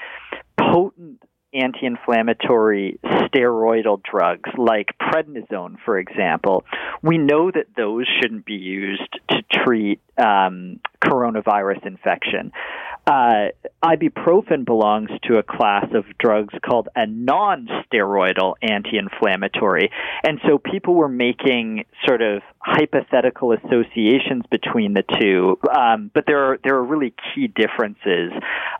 potent 0.58 1.22
anti 1.52 1.86
inflammatory 1.86 2.98
steroidal 3.04 4.00
drugs 4.02 4.50
like 4.56 4.88
prednisone, 5.00 5.76
for 5.84 5.98
example, 5.98 6.64
we 7.02 7.18
know 7.18 7.50
that 7.50 7.66
those 7.76 8.06
shouldn't 8.20 8.44
be 8.44 8.54
used 8.54 9.18
to 9.30 9.42
treat 9.64 10.00
um, 10.18 10.80
coronavirus 11.02 11.86
infection. 11.86 12.52
Uh, 13.08 13.48
ibuprofen 13.82 14.66
belongs 14.66 15.08
to 15.22 15.38
a 15.38 15.42
class 15.42 15.86
of 15.94 16.04
drugs 16.18 16.52
called 16.62 16.88
a 16.94 17.06
non-steroidal 17.06 18.54
anti-inflammatory, 18.60 19.90
and 20.24 20.40
so 20.46 20.58
people 20.58 20.94
were 20.94 21.08
making 21.08 21.84
sort 22.06 22.20
of 22.20 22.42
hypothetical 22.58 23.52
associations 23.52 24.44
between 24.50 24.92
the 24.92 25.04
two, 25.18 25.58
um, 25.74 26.10
but 26.12 26.24
there 26.26 26.52
are 26.52 26.58
there 26.62 26.74
are 26.76 26.84
really 26.84 27.14
key 27.34 27.46
differences. 27.46 28.30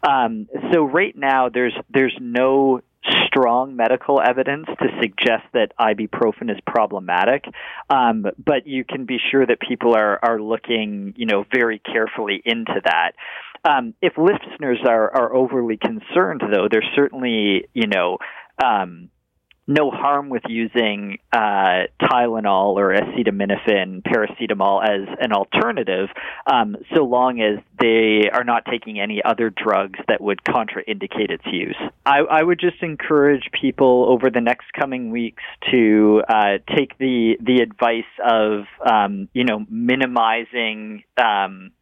Um, 0.06 0.46
so 0.72 0.84
right 0.84 1.16
now, 1.16 1.48
there's 1.48 1.74
there's 1.90 2.16
no 2.20 2.82
strong 3.26 3.76
medical 3.76 4.20
evidence 4.20 4.66
to 4.66 4.88
suggest 5.00 5.44
that 5.54 5.72
ibuprofen 5.78 6.50
is 6.50 6.58
problematic, 6.66 7.44
um, 7.88 8.26
but 8.44 8.66
you 8.66 8.84
can 8.84 9.06
be 9.06 9.18
sure 9.30 9.46
that 9.46 9.60
people 9.60 9.94
are 9.94 10.18
are 10.22 10.40
looking, 10.40 11.14
you 11.16 11.26
know, 11.26 11.44
very 11.52 11.78
carefully 11.78 12.42
into 12.44 12.80
that. 12.84 13.12
Um, 13.68 13.94
if 14.00 14.14
listeners 14.16 14.78
are 14.86 15.14
are 15.14 15.34
overly 15.34 15.76
concerned, 15.76 16.42
though, 16.52 16.68
there's 16.70 16.88
certainly, 16.94 17.68
you 17.74 17.86
know. 17.86 18.18
Um, 18.62 19.10
no 19.68 19.90
harm 19.90 20.30
with 20.30 20.42
using 20.48 21.18
uh, 21.30 21.84
Tylenol 22.00 22.76
or 22.76 22.94
acetaminophen, 22.94 24.02
paracetamol 24.02 24.82
as 24.82 25.14
an 25.20 25.32
alternative, 25.32 26.08
um, 26.50 26.74
so 26.96 27.04
long 27.04 27.42
as 27.42 27.62
they 27.78 28.30
are 28.32 28.44
not 28.44 28.64
taking 28.64 28.98
any 28.98 29.20
other 29.22 29.50
drugs 29.50 30.00
that 30.08 30.22
would 30.22 30.42
contraindicate 30.42 31.30
its 31.30 31.44
use. 31.52 31.76
I, 32.06 32.20
I 32.20 32.42
would 32.42 32.58
just 32.58 32.82
encourage 32.82 33.50
people 33.60 34.06
over 34.08 34.30
the 34.30 34.40
next 34.40 34.72
coming 34.72 35.10
weeks 35.10 35.42
to 35.70 36.22
uh, 36.26 36.58
take 36.74 36.96
the 36.96 37.36
the 37.38 37.60
advice 37.60 38.04
of 38.24 38.64
um, 38.90 39.28
you 39.34 39.44
know 39.44 39.66
minimizing 39.68 41.04
um, 41.22 41.72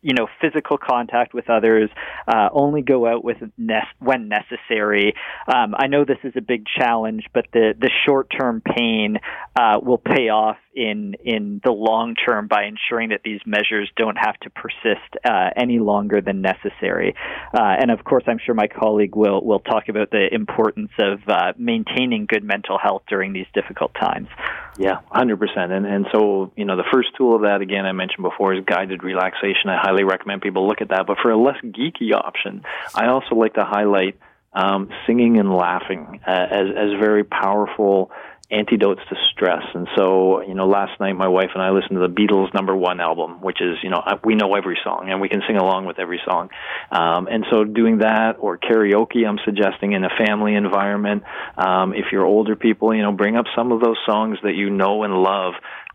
you 0.00 0.14
know, 0.14 0.28
physical 0.40 0.78
contact 0.78 1.34
with 1.34 1.50
others, 1.50 1.90
uh, 2.26 2.48
only 2.52 2.82
go 2.82 3.06
out 3.06 3.24
with 3.24 3.36
ne- 3.56 3.82
when 3.98 4.28
necessary. 4.28 5.14
Um, 5.46 5.74
I 5.76 5.88
know 5.88 6.04
this 6.04 6.18
is 6.24 6.34
a 6.36 6.40
big 6.40 6.64
challenge, 6.78 7.24
but 7.34 7.46
the, 7.52 7.74
the 7.78 7.90
short 8.06 8.28
term 8.30 8.62
pain 8.62 9.18
uh, 9.58 9.80
will 9.82 9.98
pay 9.98 10.28
off 10.28 10.56
in 10.74 11.16
in 11.24 11.60
the 11.64 11.72
long 11.72 12.14
term 12.14 12.46
by 12.46 12.64
ensuring 12.64 13.08
that 13.08 13.22
these 13.24 13.40
measures 13.44 13.90
don't 13.96 14.16
have 14.16 14.38
to 14.40 14.50
persist 14.50 15.16
uh, 15.24 15.50
any 15.56 15.80
longer 15.80 16.20
than 16.20 16.40
necessary. 16.40 17.14
Uh, 17.52 17.60
and 17.60 17.90
of 17.90 18.04
course, 18.04 18.22
I'm 18.28 18.38
sure 18.38 18.54
my 18.54 18.68
colleague 18.68 19.16
will 19.16 19.44
will 19.44 19.60
talk 19.60 19.88
about 19.88 20.10
the 20.10 20.32
importance 20.32 20.92
of 21.00 21.18
uh, 21.26 21.52
maintaining 21.58 22.26
good 22.26 22.44
mental 22.44 22.78
health 22.78 23.02
during 23.08 23.32
these 23.32 23.46
difficult 23.52 23.92
times. 23.94 24.28
Yeah, 24.78 25.00
100%. 25.12 25.56
And 25.56 25.86
and 25.86 26.06
so 26.12 26.52
you 26.56 26.64
know, 26.64 26.76
the 26.76 26.84
first 26.92 27.08
tool 27.16 27.34
of 27.34 27.42
that 27.42 27.60
again 27.60 27.84
I 27.84 27.92
mentioned 27.92 28.22
before 28.22 28.54
is 28.54 28.64
guided 28.64 29.02
relaxation. 29.02 29.68
I 29.68 29.76
highly 29.76 30.04
recommend 30.04 30.40
people 30.40 30.68
look 30.68 30.80
at 30.80 30.90
that. 30.90 31.06
But 31.06 31.18
for 31.20 31.30
a 31.30 31.36
less 31.36 31.56
geeky 31.64 32.14
option, 32.14 32.62
I 32.94 33.08
also 33.08 33.34
like 33.34 33.54
to 33.54 33.64
highlight 33.64 34.18
um, 34.52 34.88
singing 35.06 35.38
and 35.38 35.52
laughing 35.52 36.20
uh, 36.26 36.30
as 36.30 36.68
as 36.76 36.90
very 37.00 37.24
powerful 37.24 38.12
antidotes 38.50 39.00
to 39.10 39.16
stress. 39.30 39.62
And 39.74 39.86
so, 39.96 40.42
you 40.42 40.54
know, 40.54 40.66
last 40.66 40.98
night 41.00 41.12
my 41.12 41.28
wife 41.28 41.50
and 41.54 41.62
I 41.62 41.70
listened 41.70 42.00
to 42.00 42.00
the 42.00 42.12
Beatles' 42.12 42.52
number 42.54 42.74
one 42.74 42.98
album, 42.98 43.42
which 43.42 43.60
is, 43.60 43.76
you 43.82 43.90
know, 43.90 44.02
we 44.24 44.34
know 44.36 44.54
every 44.54 44.78
song 44.82 45.08
and 45.10 45.20
we 45.20 45.28
can 45.28 45.42
sing 45.46 45.56
along 45.56 45.84
with 45.84 45.98
every 45.98 46.20
song. 46.24 46.48
Um, 46.90 47.28
and 47.30 47.44
so 47.50 47.64
doing 47.64 47.98
that 47.98 48.36
or 48.38 48.56
karaoke, 48.56 49.26
I'm 49.26 49.38
suggesting 49.44 49.92
in 49.92 50.02
a 50.04 50.10
family 50.26 50.54
environment. 50.54 51.24
Um, 51.58 51.92
if 51.92 52.06
you're 52.10 52.24
older 52.24 52.56
people, 52.56 52.94
you 52.94 53.02
know, 53.02 53.12
bring 53.12 53.36
up 53.36 53.44
some 53.54 53.70
of 53.70 53.80
those 53.80 53.98
songs 54.06 54.38
that 54.42 54.54
you 54.54 54.70
know 54.70 55.02
and 55.02 55.12
love 55.14 55.54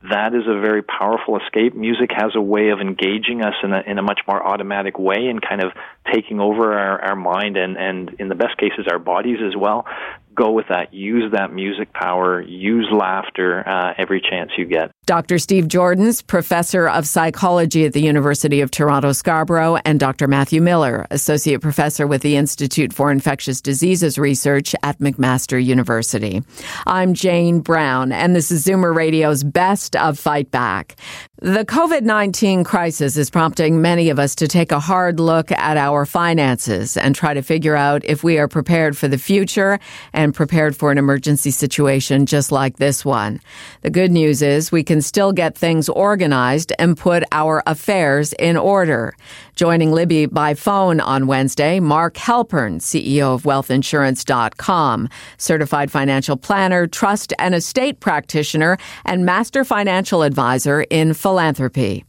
that 0.10 0.36
is 0.36 0.44
a 0.48 0.60
very 0.60 0.84
powerful 0.84 1.40
escape. 1.40 1.74
Music 1.74 2.10
has 2.14 2.32
a 2.36 2.42
way 2.42 2.70
of 2.70 2.82
engaging 2.82 3.42
us 3.42 3.54
in 3.64 3.72
a, 3.72 3.82
in 3.88 3.98
a 3.98 4.02
much 4.02 4.20
more 4.28 4.46
automatic 4.46 5.00
way 5.00 5.28
and 5.30 5.42
kind 5.42 5.64
of 5.64 5.72
taking 6.14 6.42
over 6.42 6.74
our, 6.74 7.02
our 7.02 7.16
mind 7.16 7.56
and, 7.56 7.78
and 7.78 8.18
in 8.20 8.28
the 8.28 8.36
best 8.36 8.58
cases 8.58 8.86
our 8.92 9.00
bodies 9.00 9.38
as 9.42 9.56
well 9.56 9.86
go 10.36 10.52
with 10.52 10.68
that. 10.70 10.94
Use 10.94 11.32
that 11.34 11.54
music 11.54 11.94
power. 11.94 12.42
Use 12.42 12.88
laughter 12.92 13.68
uh, 13.68 13.94
every 13.98 14.22
chance 14.22 14.52
you 14.58 14.66
get. 14.66 14.92
Dr. 15.06 15.38
Steve 15.38 15.66
Joordens, 15.66 16.26
professor 16.26 16.88
of 16.88 17.06
psychology 17.06 17.86
at 17.86 17.94
the 17.94 18.02
University 18.02 18.62
of 18.62 18.72
Toronto 18.72 19.12
Scarborough, 19.12 19.78
and 19.86 20.00
Dr. 20.00 20.28
Matthew 20.28 20.62
Miller, 20.62 21.06
associate 21.12 21.62
professor 21.62 22.08
with 22.08 22.22
the 22.22 22.38
Institute 22.38 22.94
for 22.94 23.12
Infectious 23.12 23.62
Diseases 23.62 24.18
Research 24.18 24.76
at 24.84 25.00
McMaster 25.00 25.64
University. 25.64 26.42
I'm 26.88 27.14
Jane 27.14 27.60
Brown, 27.60 28.12
and 28.12 28.36
this 28.36 28.52
is 28.52 28.66
Zoomer 28.66 28.96
Radio's 28.96 29.44
Best 29.44 29.96
of 29.96 30.18
Fight 30.18 30.52
Back. 30.52 30.96
The 31.44 31.66
COVID 31.66 32.04
19 32.04 32.64
crisis 32.64 33.18
is 33.18 33.30
prompting 33.30 33.82
many 33.82 34.10
of 34.10 34.18
us 34.18 34.34
to 34.36 34.48
take 34.48 34.72
a 34.72 34.80
hard 34.80 35.20
look 35.20 35.52
at 35.52 35.76
our 35.76 36.06
finances 36.06 36.96
and 36.96 37.14
try 37.14 37.34
to 37.34 37.42
figure 37.42 37.76
out 37.76 38.06
if 38.06 38.24
we 38.24 38.38
are 38.38 38.48
prepared 38.48 38.96
for 38.96 39.10
the 39.10 39.18
future 39.18 39.78
and 40.14 40.34
prepared 40.34 40.74
for 40.74 40.90
an 40.90 40.98
emergency 40.98 41.52
situation 41.52 42.26
just 42.26 42.50
like 42.54 42.78
this 42.78 43.04
one. 43.04 43.42
The 43.82 43.90
good 43.90 44.10
news 44.10 44.42
is 44.42 44.72
we 44.72 44.86
can 44.86 45.02
still 45.02 45.34
get 45.34 45.58
things 45.58 45.90
organized 45.90 46.72
and 46.80 46.98
put 46.98 47.26
our 47.34 47.62
affairs 47.68 48.32
in 48.40 48.56
order. 48.56 49.14
Joining 49.56 49.92
Libby 49.92 50.26
by 50.26 50.56
phone 50.56 51.00
on 51.00 51.28
Wednesday, 51.28 51.80
Mark 51.80 52.16
Halpern, 52.16 52.80
CEO 52.82 53.36
of 53.36 53.44
wealthinsurance.com, 53.44 55.10
certified 55.38 55.92
financial 55.92 56.38
planner, 56.38 56.88
trust 56.88 57.34
and 57.38 57.54
estate 57.54 58.00
practitioner, 58.00 58.80
and 59.06 59.26
master 59.26 59.64
financial 59.64 60.24
advisor 60.24 60.82
in 60.90 61.14
philanthropy. 61.14 62.04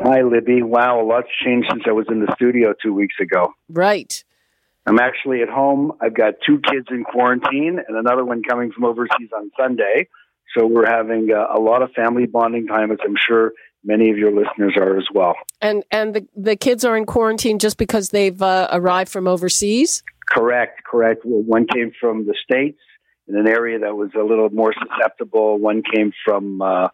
Hi, 0.00 0.22
Libby. 0.22 0.62
Wow, 0.62 1.00
a 1.00 1.04
lot's 1.04 1.26
changed 1.44 1.66
since 1.68 1.82
I 1.84 1.90
was 1.90 2.06
in 2.08 2.20
the 2.20 2.32
studio 2.36 2.72
two 2.80 2.94
weeks 2.94 3.16
ago. 3.20 3.52
Right. 3.68 4.22
I'm 4.86 5.00
actually 5.00 5.42
at 5.42 5.48
home. 5.48 5.92
I've 6.00 6.14
got 6.14 6.34
two 6.46 6.60
kids 6.60 6.86
in 6.90 7.02
quarantine 7.02 7.80
and 7.86 7.96
another 7.96 8.24
one 8.24 8.42
coming 8.48 8.70
from 8.70 8.84
overseas 8.84 9.30
on 9.36 9.50
Sunday. 9.58 10.08
So 10.56 10.64
we're 10.64 10.86
having 10.86 11.30
a, 11.30 11.58
a 11.58 11.60
lot 11.60 11.82
of 11.82 11.90
family 11.90 12.26
bonding 12.26 12.68
time, 12.68 12.92
as 12.92 12.98
I'm 13.04 13.16
sure 13.28 13.52
many 13.84 14.10
of 14.10 14.18
your 14.18 14.32
listeners 14.32 14.74
are 14.76 14.98
as 14.98 15.06
well. 15.12 15.34
And 15.60 15.84
and 15.90 16.14
the 16.14 16.26
the 16.36 16.56
kids 16.56 16.84
are 16.84 16.96
in 16.96 17.06
quarantine 17.06 17.58
just 17.58 17.78
because 17.78 18.10
they've 18.10 18.40
uh, 18.40 18.68
arrived 18.72 19.10
from 19.10 19.26
overseas. 19.26 20.02
Correct, 20.28 20.84
correct. 20.84 21.22
Well, 21.24 21.42
one 21.42 21.66
came 21.66 21.92
from 21.98 22.26
the 22.26 22.34
states 22.42 22.78
in 23.26 23.36
an 23.36 23.46
area 23.46 23.78
that 23.78 23.96
was 23.96 24.10
a 24.14 24.22
little 24.22 24.50
more 24.50 24.74
susceptible. 24.74 25.58
One 25.58 25.82
came 25.82 26.12
from 26.24 26.60
uh, 26.62 26.88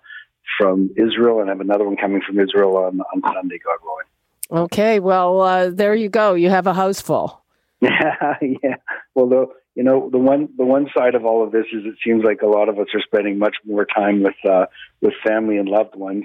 from 0.59 0.91
Israel, 0.97 1.41
and 1.41 1.51
I 1.51 1.53
have 1.53 1.61
another 1.61 1.85
one 1.85 1.97
coming 1.97 2.23
from 2.27 2.39
Israel 2.39 2.77
on 2.77 3.01
on 3.01 3.35
Sunday, 3.35 3.59
God 3.59 3.79
willing. 3.83 4.65
Okay, 4.65 5.01
well 5.01 5.41
uh, 5.41 5.71
there 5.71 5.95
you 5.95 6.09
go. 6.09 6.35
You 6.35 6.51
have 6.51 6.67
a 6.67 6.75
house 6.75 7.01
full. 7.01 7.43
Yeah, 7.81 8.37
yeah. 8.63 8.77
Well, 9.15 9.29
the 9.29 9.47
you 9.75 9.83
know 9.83 10.11
the 10.11 10.19
one 10.19 10.49
the 10.57 10.65
one 10.65 10.87
side 10.97 11.15
of 11.15 11.25
all 11.25 11.45
of 11.45 11.51
this 11.51 11.67
is 11.73 11.85
it 11.85 11.97
seems 12.05 12.23
like 12.25 12.43
a 12.43 12.47
lot 12.47 12.69
of 12.69 12.79
us 12.79 12.87
are 12.95 13.03
spending 13.05 13.39
much 13.39 13.57
more 13.65 13.87
time 13.87 14.23
with 14.23 14.37
uh, 14.49 14.67
with 15.01 15.15
family 15.27 15.57
and 15.57 15.69
loved 15.69 15.97
ones 15.97 16.25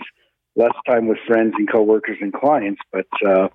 less 0.60 0.76
time 0.86 1.08
with 1.08 1.18
friends 1.26 1.54
and 1.58 1.72
coworkers 1.72 2.18
and 2.20 2.34
clients, 2.34 2.82
but 2.92 3.08
uh, 3.26 3.48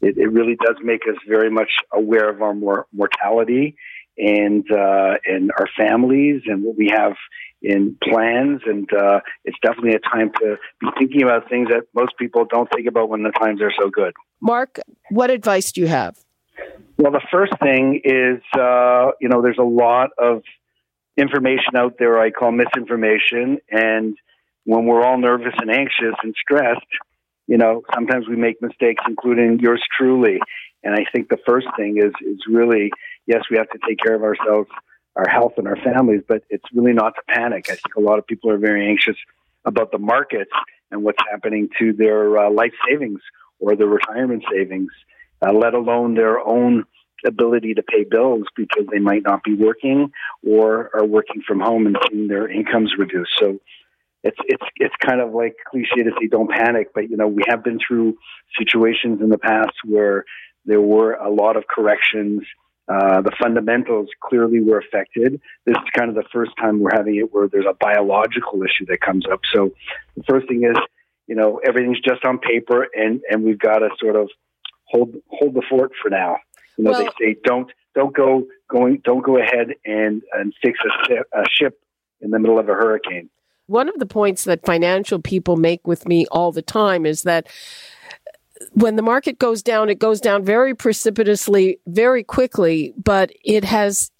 it, 0.00 0.16
it, 0.16 0.30
really 0.32 0.56
does 0.56 0.76
make 0.82 1.02
us 1.08 1.16
very 1.28 1.50
much 1.50 1.72
aware 1.92 2.30
of 2.30 2.40
our 2.42 2.54
more 2.54 2.86
mortality 2.92 3.76
and 4.16 4.64
uh, 4.70 5.14
and 5.26 5.50
our 5.58 5.68
families 5.76 6.42
and 6.46 6.62
what 6.62 6.76
we 6.76 6.88
have 6.94 7.14
in 7.60 7.96
plans. 8.02 8.60
And 8.66 8.88
uh, 8.92 9.20
it's 9.44 9.56
definitely 9.62 9.94
a 9.94 9.98
time 9.98 10.30
to 10.40 10.56
be 10.80 10.86
thinking 10.98 11.22
about 11.22 11.48
things 11.48 11.68
that 11.70 11.86
most 11.94 12.16
people 12.18 12.44
don't 12.44 12.70
think 12.72 12.86
about 12.86 13.08
when 13.08 13.24
the 13.24 13.32
times 13.32 13.60
are 13.60 13.72
so 13.76 13.90
good. 13.90 14.14
Mark, 14.40 14.78
what 15.10 15.30
advice 15.30 15.72
do 15.72 15.80
you 15.80 15.88
have? 15.88 16.16
Well, 16.98 17.10
the 17.10 17.26
first 17.32 17.58
thing 17.58 18.00
is, 18.04 18.40
uh, 18.56 19.10
you 19.20 19.28
know, 19.28 19.42
there's 19.42 19.58
a 19.58 19.70
lot 19.84 20.10
of 20.18 20.42
information 21.16 21.76
out 21.76 21.94
there 21.98 22.20
I 22.20 22.30
call 22.30 22.52
misinformation, 22.52 23.58
and 23.70 24.16
when 24.64 24.86
we're 24.86 25.04
all 25.04 25.18
nervous 25.18 25.54
and 25.58 25.70
anxious 25.70 26.14
and 26.22 26.34
stressed, 26.40 26.86
you 27.46 27.58
know, 27.58 27.82
sometimes 27.94 28.26
we 28.28 28.36
make 28.36 28.60
mistakes, 28.62 29.02
including 29.06 29.58
yours 29.60 29.82
truly. 29.96 30.40
And 30.82 30.94
I 30.94 31.04
think 31.12 31.28
the 31.28 31.38
first 31.46 31.66
thing 31.76 31.98
is 31.98 32.12
is 32.26 32.40
really 32.48 32.90
yes, 33.26 33.42
we 33.50 33.56
have 33.56 33.68
to 33.70 33.78
take 33.86 33.98
care 33.98 34.14
of 34.14 34.22
ourselves, 34.22 34.68
our 35.16 35.28
health, 35.28 35.54
and 35.56 35.66
our 35.66 35.76
families, 35.76 36.22
but 36.26 36.42
it's 36.50 36.64
really 36.74 36.92
not 36.92 37.14
to 37.14 37.22
panic. 37.28 37.66
I 37.70 37.74
think 37.74 37.96
a 37.96 38.00
lot 38.00 38.18
of 38.18 38.26
people 38.26 38.50
are 38.50 38.58
very 38.58 38.88
anxious 38.88 39.16
about 39.64 39.92
the 39.92 39.98
markets 39.98 40.50
and 40.90 41.02
what's 41.02 41.22
happening 41.30 41.68
to 41.78 41.92
their 41.92 42.38
uh, 42.38 42.50
life 42.50 42.72
savings 42.88 43.20
or 43.58 43.76
their 43.76 43.86
retirement 43.86 44.44
savings, 44.52 44.90
uh, 45.42 45.52
let 45.52 45.74
alone 45.74 46.14
their 46.14 46.38
own 46.38 46.84
ability 47.26 47.72
to 47.74 47.82
pay 47.82 48.04
bills 48.04 48.44
because 48.54 48.84
they 48.92 48.98
might 48.98 49.22
not 49.22 49.42
be 49.42 49.54
working 49.54 50.12
or 50.46 50.90
are 50.94 51.06
working 51.06 51.42
from 51.46 51.60
home 51.60 51.86
and 51.86 51.96
seeing 52.10 52.28
their 52.28 52.48
incomes 52.50 52.92
reduced. 52.98 53.32
So 53.40 53.58
it's 54.24 54.38
it's 54.46 54.64
it's 54.76 54.94
kind 55.04 55.20
of 55.20 55.32
like 55.32 55.54
cliche 55.70 56.02
to 56.02 56.10
say 56.18 56.26
don't 56.26 56.50
panic, 56.50 56.88
but 56.94 57.10
you 57.10 57.16
know 57.16 57.28
we 57.28 57.42
have 57.46 57.62
been 57.62 57.78
through 57.86 58.16
situations 58.58 59.20
in 59.20 59.28
the 59.28 59.38
past 59.38 59.74
where 59.84 60.24
there 60.64 60.80
were 60.80 61.12
a 61.12 61.30
lot 61.30 61.56
of 61.56 61.64
corrections. 61.68 62.42
Uh, 62.88 63.20
the 63.20 63.32
fundamentals 63.40 64.08
clearly 64.22 64.60
were 64.60 64.78
affected. 64.78 65.40
This 65.64 65.76
is 65.76 65.90
kind 65.96 66.08
of 66.08 66.16
the 66.16 66.24
first 66.32 66.52
time 66.60 66.80
we're 66.80 66.90
having 66.94 67.16
it 67.16 67.32
where 67.32 67.48
there's 67.48 67.66
a 67.68 67.74
biological 67.74 68.62
issue 68.62 68.86
that 68.88 69.00
comes 69.00 69.24
up. 69.30 69.40
So 69.54 69.70
the 70.16 70.22
first 70.28 70.48
thing 70.48 70.64
is, 70.64 70.76
you 71.26 71.34
know, 71.34 71.60
everything's 71.66 72.00
just 72.00 72.24
on 72.24 72.38
paper, 72.38 72.86
and 72.94 73.20
and 73.30 73.44
we've 73.44 73.58
got 73.58 73.78
to 73.78 73.90
sort 74.00 74.16
of 74.16 74.30
hold 74.86 75.14
hold 75.28 75.54
the 75.54 75.62
fort 75.68 75.92
for 76.02 76.08
now. 76.08 76.38
You 76.78 76.84
know, 76.84 76.90
well, 76.92 77.04
they 77.04 77.26
say 77.26 77.36
don't 77.44 77.70
don't 77.94 78.16
go 78.16 78.46
going 78.70 79.02
don't 79.04 79.24
go 79.24 79.38
ahead 79.38 79.68
and 79.84 80.22
and 80.32 80.54
fix 80.62 80.78
a 81.10 81.38
a 81.38 81.44
ship 81.50 81.78
in 82.22 82.30
the 82.30 82.38
middle 82.38 82.58
of 82.58 82.70
a 82.70 82.72
hurricane. 82.72 83.28
One 83.66 83.88
of 83.88 83.98
the 83.98 84.06
points 84.06 84.44
that 84.44 84.66
financial 84.66 85.20
people 85.20 85.56
make 85.56 85.86
with 85.86 86.06
me 86.06 86.26
all 86.30 86.52
the 86.52 86.62
time 86.62 87.06
is 87.06 87.22
that 87.22 87.48
when 88.72 88.96
the 88.96 89.02
market 89.02 89.38
goes 89.38 89.62
down, 89.62 89.88
it 89.88 89.98
goes 89.98 90.20
down 90.20 90.44
very 90.44 90.74
precipitously, 90.74 91.78
very 91.86 92.22
quickly, 92.22 92.94
but 92.96 93.30
it 93.44 93.64
has 93.64 94.10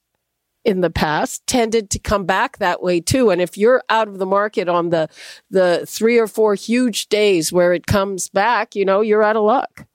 in 0.64 0.80
the 0.80 0.90
past 0.90 1.46
tended 1.46 1.90
to 1.90 1.98
come 1.98 2.24
back 2.24 2.58
that 2.58 2.82
way 2.82 3.00
too. 3.00 3.30
And 3.30 3.40
if 3.40 3.58
you're 3.58 3.82
out 3.90 4.08
of 4.08 4.18
the 4.18 4.26
market 4.26 4.68
on 4.68 4.88
the, 4.88 5.08
the 5.50 5.84
three 5.86 6.18
or 6.18 6.26
four 6.26 6.54
huge 6.54 7.08
days 7.08 7.52
where 7.52 7.74
it 7.74 7.86
comes 7.86 8.28
back, 8.30 8.74
you 8.74 8.84
know, 8.84 9.02
you're 9.02 9.22
out 9.22 9.36
of 9.36 9.44
luck. 9.44 9.86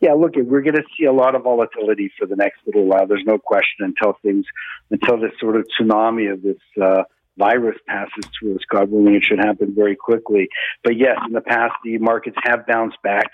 Yeah, 0.00 0.12
look, 0.12 0.34
we're 0.36 0.62
going 0.62 0.76
to 0.76 0.84
see 0.96 1.06
a 1.06 1.12
lot 1.12 1.34
of 1.34 1.42
volatility 1.42 2.12
for 2.16 2.26
the 2.26 2.36
next 2.36 2.58
little 2.66 2.84
while. 2.84 3.06
There's 3.06 3.24
no 3.26 3.38
question 3.38 3.84
until 3.84 4.16
things, 4.22 4.44
until 4.90 5.20
this 5.20 5.32
sort 5.40 5.56
of 5.56 5.66
tsunami 5.78 6.32
of 6.32 6.42
this 6.42 6.56
uh, 6.80 7.02
virus 7.38 7.76
passes 7.86 8.24
through 8.38 8.56
us. 8.56 8.62
God 8.70 8.90
willing, 8.90 9.14
it 9.14 9.24
should 9.24 9.38
happen 9.38 9.74
very 9.74 9.96
quickly. 9.96 10.48
But 10.84 10.96
yes, 10.96 11.18
in 11.26 11.32
the 11.32 11.40
past, 11.40 11.72
the 11.84 11.98
markets 11.98 12.36
have 12.44 12.66
bounced 12.66 12.98
back, 13.02 13.26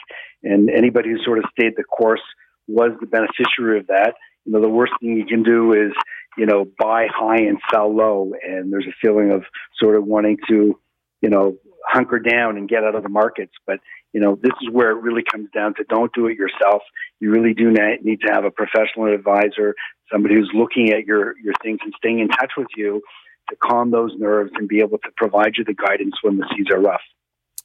and 0.42 0.70
anybody 0.70 1.10
who 1.10 1.18
sort 1.24 1.38
of 1.38 1.44
stayed 1.50 1.74
the 1.76 1.84
course 1.84 2.22
was 2.66 2.92
the 3.00 3.06
beneficiary 3.06 3.78
of 3.78 3.86
that. 3.88 4.14
You 4.44 4.52
know, 4.52 4.60
the 4.60 4.68
worst 4.68 4.92
thing 5.00 5.16
you 5.16 5.26
can 5.26 5.42
do 5.42 5.72
is, 5.72 5.92
you 6.36 6.46
know, 6.46 6.66
buy 6.78 7.06
high 7.12 7.42
and 7.42 7.58
sell 7.72 7.94
low, 7.94 8.32
and 8.42 8.72
there's 8.72 8.86
a 8.86 8.96
feeling 9.02 9.32
of 9.32 9.42
sort 9.82 9.96
of 9.96 10.04
wanting 10.04 10.38
to, 10.48 10.78
you 11.20 11.30
know, 11.30 11.56
hunker 11.86 12.18
down 12.18 12.56
and 12.56 12.68
get 12.68 12.84
out 12.84 12.94
of 12.94 13.02
the 13.02 13.08
markets. 13.08 13.52
But 13.66 13.78
you 14.12 14.20
know, 14.20 14.38
this 14.40 14.52
is 14.62 14.68
where 14.72 14.90
it 14.90 15.02
really 15.02 15.22
comes 15.22 15.48
down 15.54 15.74
to 15.74 15.84
don't 15.84 16.12
do 16.14 16.26
it 16.26 16.36
yourself. 16.36 16.82
You 17.20 17.30
really 17.30 17.52
do 17.52 17.70
need 17.70 18.20
to 18.22 18.32
have 18.32 18.44
a 18.44 18.50
professional 18.50 19.12
advisor, 19.12 19.74
somebody 20.10 20.34
who's 20.34 20.50
looking 20.54 20.92
at 20.92 21.04
your, 21.04 21.34
your 21.42 21.52
things 21.62 21.80
and 21.82 21.92
staying 21.98 22.20
in 22.20 22.28
touch 22.28 22.52
with 22.56 22.68
you 22.76 23.02
to 23.50 23.56
calm 23.56 23.90
those 23.90 24.12
nerves 24.18 24.50
and 24.54 24.68
be 24.68 24.80
able 24.80 24.98
to 24.98 25.10
provide 25.16 25.54
you 25.56 25.64
the 25.64 25.74
guidance 25.74 26.14
when 26.22 26.38
the 26.38 26.46
seas 26.56 26.66
are 26.72 26.80
rough. 26.80 27.00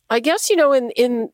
I 0.10 0.20
guess, 0.20 0.50
you 0.50 0.56
know, 0.56 0.74
in, 0.74 0.92
in 0.92 1.30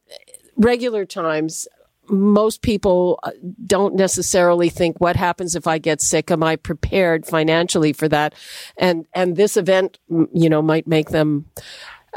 regular 0.55 1.05
times, 1.05 1.67
most 2.07 2.61
people 2.61 3.19
uh, 3.23 3.31
don't 3.65 3.95
necessarily 3.95 4.69
think 4.69 4.99
what 4.99 5.15
happens 5.15 5.55
if 5.55 5.67
I 5.67 5.77
get 5.77 6.01
sick 6.01 6.31
am 6.31 6.43
I 6.43 6.55
prepared 6.55 7.25
financially 7.25 7.93
for 7.93 8.07
that 8.07 8.33
and 8.77 9.05
and 9.13 9.35
this 9.35 9.55
event 9.55 9.99
you 10.09 10.49
know 10.49 10.63
might 10.63 10.87
make 10.87 11.09
them 11.09 11.45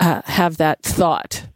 uh, 0.00 0.22
have 0.24 0.56
that 0.56 0.82
thought 0.82 1.46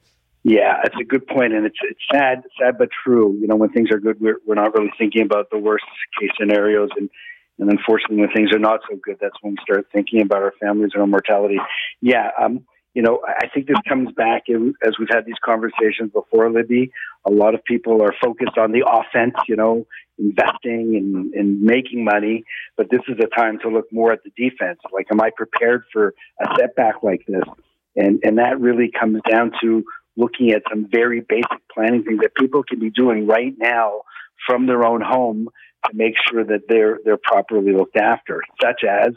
yeah, 0.49 0.81
it's 0.85 0.95
a 1.01 1.03
good 1.03 1.27
point, 1.27 1.55
and 1.55 1.67
it's 1.67 1.79
it's 1.83 1.99
sad, 2.09 2.45
sad 2.57 2.79
but 2.79 2.89
true. 3.03 3.37
You 3.41 3.49
know, 3.49 3.57
when 3.57 3.71
things 3.71 3.91
are 3.91 3.99
good, 3.99 4.21
we're 4.21 4.39
we're 4.47 4.55
not 4.55 4.75
really 4.75 4.93
thinking 4.97 5.23
about 5.23 5.51
the 5.51 5.59
worst 5.59 5.85
case 6.21 6.31
scenarios, 6.39 6.91
and 6.97 7.11
and 7.59 7.71
unfortunately, 7.71 8.19
when 8.19 8.31
things 8.33 8.53
are 8.53 8.59
not 8.59 8.81
so 8.89 8.97
good, 9.03 9.17
that's 9.21 9.37
when 9.41 9.53
we 9.53 9.59
start 9.63 9.87
thinking 9.93 10.23
about 10.23 10.43
our 10.43 10.53
families 10.61 10.91
and 10.93 11.01
our 11.01 11.07
mortality. 11.07 11.59
Yeah, 12.01 12.31
um, 12.41 12.67
you 12.97 13.03
know, 13.03 13.21
I 13.27 13.49
think 13.49 13.67
this 13.67 13.77
comes 13.87 14.11
back 14.13 14.45
as 14.49 14.95
we've 14.99 15.09
had 15.11 15.27
these 15.27 15.37
conversations 15.45 16.13
before, 16.15 16.51
Libby. 16.51 16.91
A 17.27 17.31
lot 17.31 17.55
of 17.55 17.63
people 17.65 18.03
are 18.03 18.15
focused 18.25 18.57
on 18.57 18.73
the 18.73 18.85
offense, 18.89 19.35
you 19.47 19.55
know, 19.55 19.87
investing 20.19 20.97
and, 20.97 21.35
and 21.35 21.61
making 21.61 22.05
money, 22.05 22.45
but 22.75 22.87
this 22.91 23.01
is 23.07 23.17
a 23.23 23.27
time 23.39 23.59
to 23.61 23.69
look 23.69 23.93
more 23.93 24.13
at 24.13 24.21
the 24.25 24.31
defense. 24.31 24.79
Like, 24.93 25.09
am 25.11 25.21
I 25.21 25.31
prepared 25.37 25.83
for 25.93 26.15
a 26.41 26.47
setback 26.59 27.03
like 27.03 27.21
this? 27.29 27.45
And 27.97 28.21
and 28.23 28.39
that 28.39 28.61
really 28.61 28.91
comes 28.99 29.21
down 29.31 29.53
to 29.63 29.85
looking 30.17 30.53
at 30.53 30.63
some 30.71 30.89
very 30.91 31.21
basic 31.21 31.69
planning 31.73 32.03
things 32.03 32.21
that 32.23 32.35
people 32.35 32.63
can 32.63 32.79
be 32.79 32.91
doing 32.91 33.27
right 33.27 33.55
now 33.59 34.03
from 34.47 34.67
their 34.67 34.85
own 34.85 35.03
home 35.03 35.49
to 35.91 35.97
make 35.97 36.15
sure 36.31 36.45
that 36.45 36.63
they're 36.69 36.99
they're 37.05 37.17
properly 37.17 37.73
looked 37.73 37.97
after, 37.97 38.43
such 38.63 38.83
as, 38.89 39.13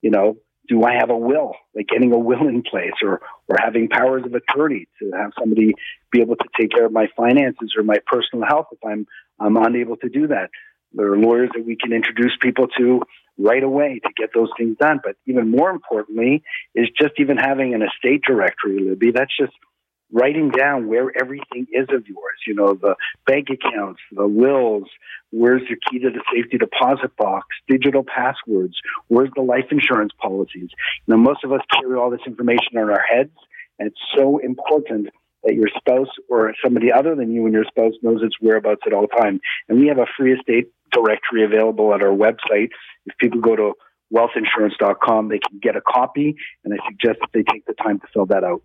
you 0.00 0.10
know, 0.10 0.36
do 0.68 0.84
I 0.84 0.94
have 0.94 1.10
a 1.10 1.16
will? 1.16 1.54
Like 1.74 1.88
getting 1.88 2.12
a 2.12 2.18
will 2.18 2.46
in 2.48 2.62
place 2.62 2.92
or 3.02 3.20
or 3.48 3.56
having 3.58 3.88
powers 3.88 4.24
of 4.24 4.34
attorney 4.34 4.86
to 5.00 5.10
have 5.16 5.32
somebody 5.38 5.74
be 6.10 6.20
able 6.20 6.36
to 6.36 6.48
take 6.58 6.70
care 6.70 6.86
of 6.86 6.92
my 6.92 7.08
finances 7.16 7.74
or 7.76 7.82
my 7.82 7.96
personal 8.06 8.46
health 8.46 8.66
if 8.72 8.78
I'm 8.84 9.06
I'm 9.40 9.56
unable 9.56 9.96
to 9.98 10.08
do 10.08 10.28
that. 10.28 10.50
There 10.92 11.12
are 11.12 11.18
lawyers 11.18 11.50
that 11.54 11.64
we 11.64 11.76
can 11.76 11.92
introduce 11.92 12.32
people 12.40 12.68
to 12.78 13.02
right 13.38 13.62
away 13.62 14.00
to 14.04 14.10
get 14.16 14.30
those 14.34 14.50
things 14.58 14.76
done. 14.78 15.00
But 15.02 15.16
even 15.26 15.50
more 15.50 15.70
importantly 15.70 16.42
is 16.74 16.88
just 17.00 17.14
even 17.18 17.36
having 17.38 17.74
an 17.74 17.82
estate 17.82 18.22
directory, 18.26 18.78
Libby. 18.80 19.10
That's 19.10 19.34
just 19.36 19.52
writing 20.12 20.50
down 20.50 20.88
where 20.88 21.10
everything 21.20 21.66
is 21.72 21.88
of 21.90 22.06
yours, 22.06 22.38
you 22.46 22.54
know, 22.54 22.74
the 22.74 22.94
bank 23.26 23.48
accounts, 23.50 24.00
the 24.12 24.26
wills, 24.26 24.84
where's 25.30 25.62
your 25.68 25.78
key 25.90 25.98
to 26.00 26.10
the 26.10 26.22
safety 26.32 26.58
deposit 26.58 27.16
box, 27.16 27.46
digital 27.66 28.04
passwords, 28.04 28.74
where's 29.08 29.30
the 29.34 29.42
life 29.42 29.66
insurance 29.70 30.12
policies. 30.20 30.68
You 31.06 31.14
know, 31.14 31.16
most 31.16 31.44
of 31.44 31.52
us 31.52 31.62
carry 31.72 31.96
all 31.98 32.10
this 32.10 32.20
information 32.26 32.76
on 32.76 32.90
our 32.90 33.02
heads, 33.02 33.32
and 33.78 33.88
it's 33.88 34.00
so 34.16 34.38
important 34.38 35.08
that 35.44 35.54
your 35.54 35.68
spouse 35.76 36.08
or 36.28 36.54
somebody 36.62 36.92
other 36.92 37.16
than 37.16 37.32
you 37.32 37.44
and 37.46 37.54
your 37.54 37.64
spouse 37.64 37.94
knows 38.02 38.22
its 38.22 38.36
whereabouts 38.40 38.82
at 38.86 38.92
all 38.92 39.08
time. 39.08 39.40
And 39.68 39.80
we 39.80 39.88
have 39.88 39.98
a 39.98 40.06
free 40.16 40.34
estate 40.34 40.70
directory 40.92 41.44
available 41.44 41.92
at 41.94 42.02
our 42.02 42.14
website. 42.14 42.68
If 43.06 43.16
people 43.18 43.40
go 43.40 43.56
to 43.56 43.72
wealthinsurance.com, 44.14 45.28
they 45.28 45.38
can 45.38 45.58
get 45.60 45.74
a 45.74 45.80
copy, 45.80 46.36
and 46.64 46.74
I 46.74 46.76
suggest 46.86 47.18
that 47.20 47.30
they 47.32 47.42
take 47.42 47.64
the 47.66 47.74
time 47.74 47.98
to 48.00 48.06
fill 48.12 48.26
that 48.26 48.44
out. 48.44 48.62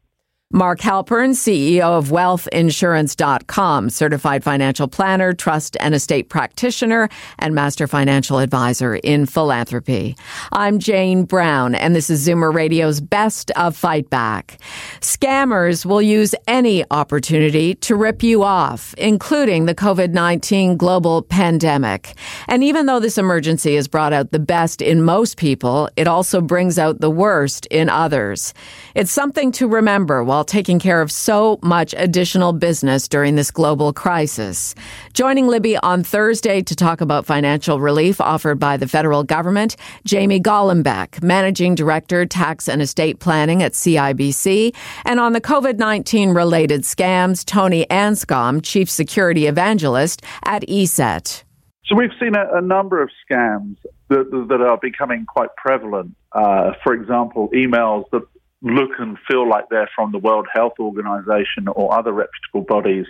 Mark 0.54 0.80
Halpern, 0.80 1.32
CEO 1.32 1.98
of 1.98 2.08
wealthinsurance.com, 2.08 3.90
certified 3.90 4.46
financial 4.46 4.88
planner, 4.88 5.34
trust 5.34 5.76
and 5.82 5.94
estate 5.94 6.30
practitioner, 6.30 7.10
and 7.38 7.54
master 7.54 7.86
financial 7.86 8.40
advisor 8.40 8.96
in 8.96 9.26
philanthropy. 9.26 10.16
I'm 10.54 10.80
Jane 10.80 11.26
Brown, 11.26 11.76
and 11.76 11.94
this 11.94 12.10
is 12.10 12.26
Zoomer 12.26 12.54
Radio's 12.54 13.02
Best 13.02 13.52
of 13.58 13.76
Fight 13.76 14.10
Back. 14.10 14.58
Scammers 15.02 15.86
will 15.86 16.02
use 16.02 16.34
any 16.48 16.86
opportunity 16.92 17.76
to 17.76 17.98
rip 17.98 18.24
you 18.24 18.44
off, 18.44 18.94
including 18.94 19.66
the 19.66 19.76
COVID-19 19.76 20.78
global 20.78 21.24
pandemic. 21.24 22.14
And 22.48 22.64
even 22.64 22.86
though 22.86 23.02
this 23.02 23.18
emergency 23.18 23.76
has 23.76 23.90
brought 23.90 24.14
out 24.14 24.32
the 24.32 24.40
best 24.40 24.82
in 24.82 25.04
most 25.04 25.36
people, 25.36 25.90
it 25.98 26.08
also 26.08 26.40
brings 26.40 26.80
out 26.80 27.02
the 27.02 27.12
worst 27.12 27.66
in 27.66 27.90
others. 27.90 28.54
It's 28.96 29.12
something 29.12 29.52
to 29.52 29.68
remember 29.68 30.24
while 30.24 30.37
while 30.38 30.46
taking 30.46 30.78
care 30.78 31.02
of 31.02 31.12
so 31.12 31.58
much 31.64 31.96
additional 31.98 32.54
business 32.54 33.08
during 33.08 33.34
this 33.34 33.50
global 33.50 33.92
crisis. 33.92 34.76
Joining 35.14 35.48
Libby 35.48 35.78
on 35.78 36.04
Thursday 36.04 36.62
to 36.62 36.76
talk 36.76 37.02
about 37.02 37.26
financial 37.26 37.80
relief 37.80 38.22
offered 38.22 38.60
by 38.60 38.78
the 38.78 38.88
federal 38.88 39.24
government, 39.24 39.78
Jamie 40.06 40.40
Golombek, 40.40 41.24
Managing 41.24 41.74
Director, 41.74 42.24
Tax 42.28 42.70
and 42.70 42.84
Estate 42.84 43.20
Planning 43.20 43.64
at 43.64 43.72
CIBC, 43.72 44.76
and 45.06 45.20
on 45.20 45.34
the 45.34 45.42
COVID 45.42 45.80
19 45.80 46.30
related 46.30 46.82
scams, 46.82 47.44
Tony 47.44 47.88
Anscombe, 47.90 48.62
Chief 48.64 48.88
Security 48.92 49.48
Evangelist 49.48 50.22
at 50.44 50.62
ESET. 50.68 51.46
So 51.88 51.96
we've 51.96 52.12
seen 52.20 52.36
a, 52.36 52.58
a 52.58 52.62
number 52.62 53.02
of 53.02 53.10
scams 53.28 53.78
that, 54.10 54.30
that, 54.50 54.62
are 54.62 54.78
becoming 54.78 55.26
quite 55.26 55.50
prevalent. 55.58 56.16
Uh, 56.32 56.74
for 56.84 56.94
example, 56.94 57.50
emails 57.56 58.04
that 58.12 58.22
look 58.68 58.92
and 59.00 59.18
feel 59.28 59.48
like 59.48 59.70
they're 59.70 59.90
from 59.96 60.12
the 60.12 60.18
World 60.18 60.48
Health 60.54 60.74
Organization 60.80 61.68
or 61.68 61.98
other 61.98 62.12
reputable 62.12 62.62
bodies, 62.62 63.06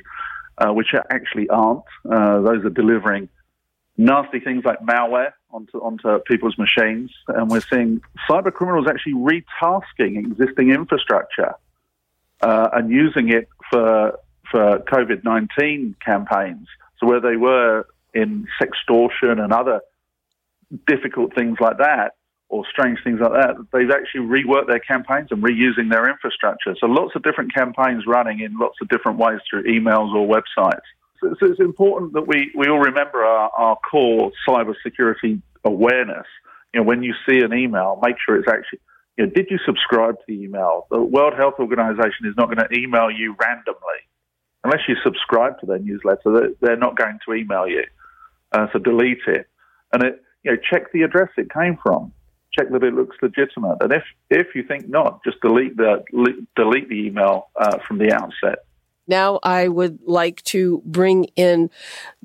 uh, 0.58 0.72
which 0.74 0.94
actually 1.10 1.50
aren't. 1.50 1.84
Uh, 2.10 2.42
those 2.42 2.66
are 2.66 2.70
delivering 2.70 3.30
nasty 3.98 4.40
things 4.40 4.64
like 4.64 4.80
malware 4.80 5.34
onto, 5.52 5.78
onto 5.80 6.20
people's 6.20 6.58
machines. 6.58 7.12
And 7.28 7.50
we're 7.50 7.62
seeing 7.62 8.02
cyber 8.30 8.54
criminals 8.54 8.88
actually 8.88 9.14
retasking 9.14 10.18
existing 10.18 10.72
infrastructure 10.72 11.54
uh, 12.42 12.70
and 12.74 12.92
using 12.92 13.30
it 13.30 13.50
for, 13.72 14.20
for 14.52 14.80
COVID 14.80 15.24
19 15.24 15.96
campaigns. 16.04 16.68
So, 17.00 17.08
where 17.08 17.20
they 17.20 17.36
were 17.36 17.86
in 18.14 18.48
sextortion 18.60 19.44
and 19.44 19.54
other 19.54 19.82
difficult 20.86 21.34
things 21.36 21.58
like 21.60 21.78
that, 21.78 22.16
or 22.50 22.64
strange 22.72 23.00
things 23.04 23.20
like 23.20 23.34
that, 23.34 23.56
they've 23.74 23.92
actually 23.92 24.22
reworked 24.22 24.68
their 24.68 24.80
campaigns 24.80 25.28
and 25.32 25.44
reusing 25.44 25.90
their 25.90 26.10
infrastructure. 26.10 26.76
So 26.80 26.88
lots 26.88 27.14
of 27.16 27.24
different 27.24 27.54
campaigns 27.54 28.06
running 28.08 28.40
in 28.40 28.58
lots 28.58 28.78
of 28.82 28.88
different 28.88 29.18
ways 29.18 29.40
through 29.50 29.64
emails 29.64 30.14
or 30.16 30.26
websites. 30.28 30.88
So, 31.20 31.36
so 31.40 31.48
it's 31.48 31.60
important 31.60 32.14
that 32.14 32.28
we, 32.28 32.52
we 32.56 32.68
all 32.68 32.80
remember 32.80 33.24
our, 33.24 33.50
our 33.58 33.78
core 33.90 34.32
cybersecurity 34.48 35.42
awareness. 35.66 36.26
You 36.74 36.82
know, 36.82 36.86
when 36.86 37.04
you 37.04 37.14
see 37.28 37.40
an 37.40 37.54
email, 37.54 38.00
make 38.02 38.16
sure 38.24 38.38
it's 38.38 38.48
actually, 38.48 38.80
you 39.18 39.26
know, 39.26 39.32
did 39.34 39.48
you 39.50 39.58
subscribe 39.66 40.16
to 40.16 40.24
the 40.28 40.44
email? 40.44 40.88
The 40.90 41.02
World 41.02 41.34
Health 41.36 41.56
Organization 41.60 42.28
is 42.28 42.36
not 42.38 42.46
going 42.46 42.66
to 42.66 42.78
email 42.78 43.12
you 43.12 43.36
randomly. 43.42 44.00
Unless 44.64 44.82
you 44.88 44.96
subscribe 45.04 45.60
to 45.60 45.66
their 45.66 45.80
newsletter, 45.80 46.54
they're 46.62 46.78
not 46.78 46.98
going 46.98 47.20
to 47.26 47.34
email 47.34 47.68
you. 47.68 47.84
Uh, 48.54 48.68
so 48.72 48.80
delete 48.80 49.20
it. 49.28 49.48
And 49.92 50.04
it, 50.04 50.24
you 50.44 50.52
know, 50.52 50.58
check 50.72 50.92
the 50.94 51.02
address 51.02 51.30
it 51.38 51.52
came 51.52 51.78
from 51.82 52.14
check 52.58 52.70
that 52.72 52.84
it 52.84 52.94
looks 52.94 53.18
legitimate. 53.22 53.78
And 53.82 53.94
if 53.94 54.04
if 54.30 54.56
you 54.56 54.64
think 54.64 54.90
not, 54.90 55.24
just 55.24 55.40
delete 55.42 55.78
the 55.78 56.04
delete 56.56 56.90
the 56.90 57.08
email 57.08 57.50
uh, 57.60 57.78
from 57.88 57.98
the 57.98 58.12
outset. 58.12 58.60
Now 59.08 59.40
I 59.42 59.70
would 59.70 60.00
like 60.06 60.44
to 60.44 60.82
bring 60.86 61.26
in 61.36 61.70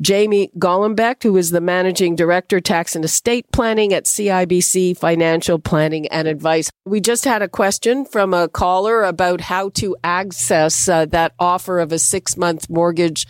Jamie 0.01 0.51
Golombek, 0.59 1.23
who 1.23 1.37
is 1.37 1.51
the 1.51 1.61
Managing 1.61 2.16
Director, 2.16 2.61
Tax 2.61 2.97
and 2.97 3.05
Estate 3.05 3.47
Planning 3.53 3.92
at 3.92 4.05
CIBC 4.05 4.97
Financial 4.97 5.59
Planning 5.61 6.09
and 6.09 6.27
Advice. 6.27 6.71
We 6.85 7.01
just 7.01 7.25
had 7.25 7.40
a 7.40 7.49
question 7.49 8.05
from 8.05 8.35
a 8.35 8.49
caller 8.49 9.05
about 9.05 9.42
how 9.42 9.68
to 9.71 9.97
access 10.03 10.88
uh, 10.88 11.07
that 11.07 11.35
offer 11.38 11.79
of 11.79 11.92
a 11.92 11.99
six 11.99 12.37
month 12.37 12.68
mortgage 12.68 13.27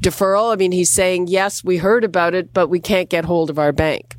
deferral. 0.00 0.52
I 0.52 0.56
mean, 0.56 0.72
he's 0.72 0.90
saying, 0.90 1.28
yes, 1.28 1.62
we 1.62 1.76
heard 1.76 2.02
about 2.02 2.34
it, 2.34 2.52
but 2.52 2.68
we 2.68 2.80
can't 2.80 3.08
get 3.08 3.24
hold 3.24 3.50
of 3.50 3.58
our 3.58 3.72
bank. 3.72 4.15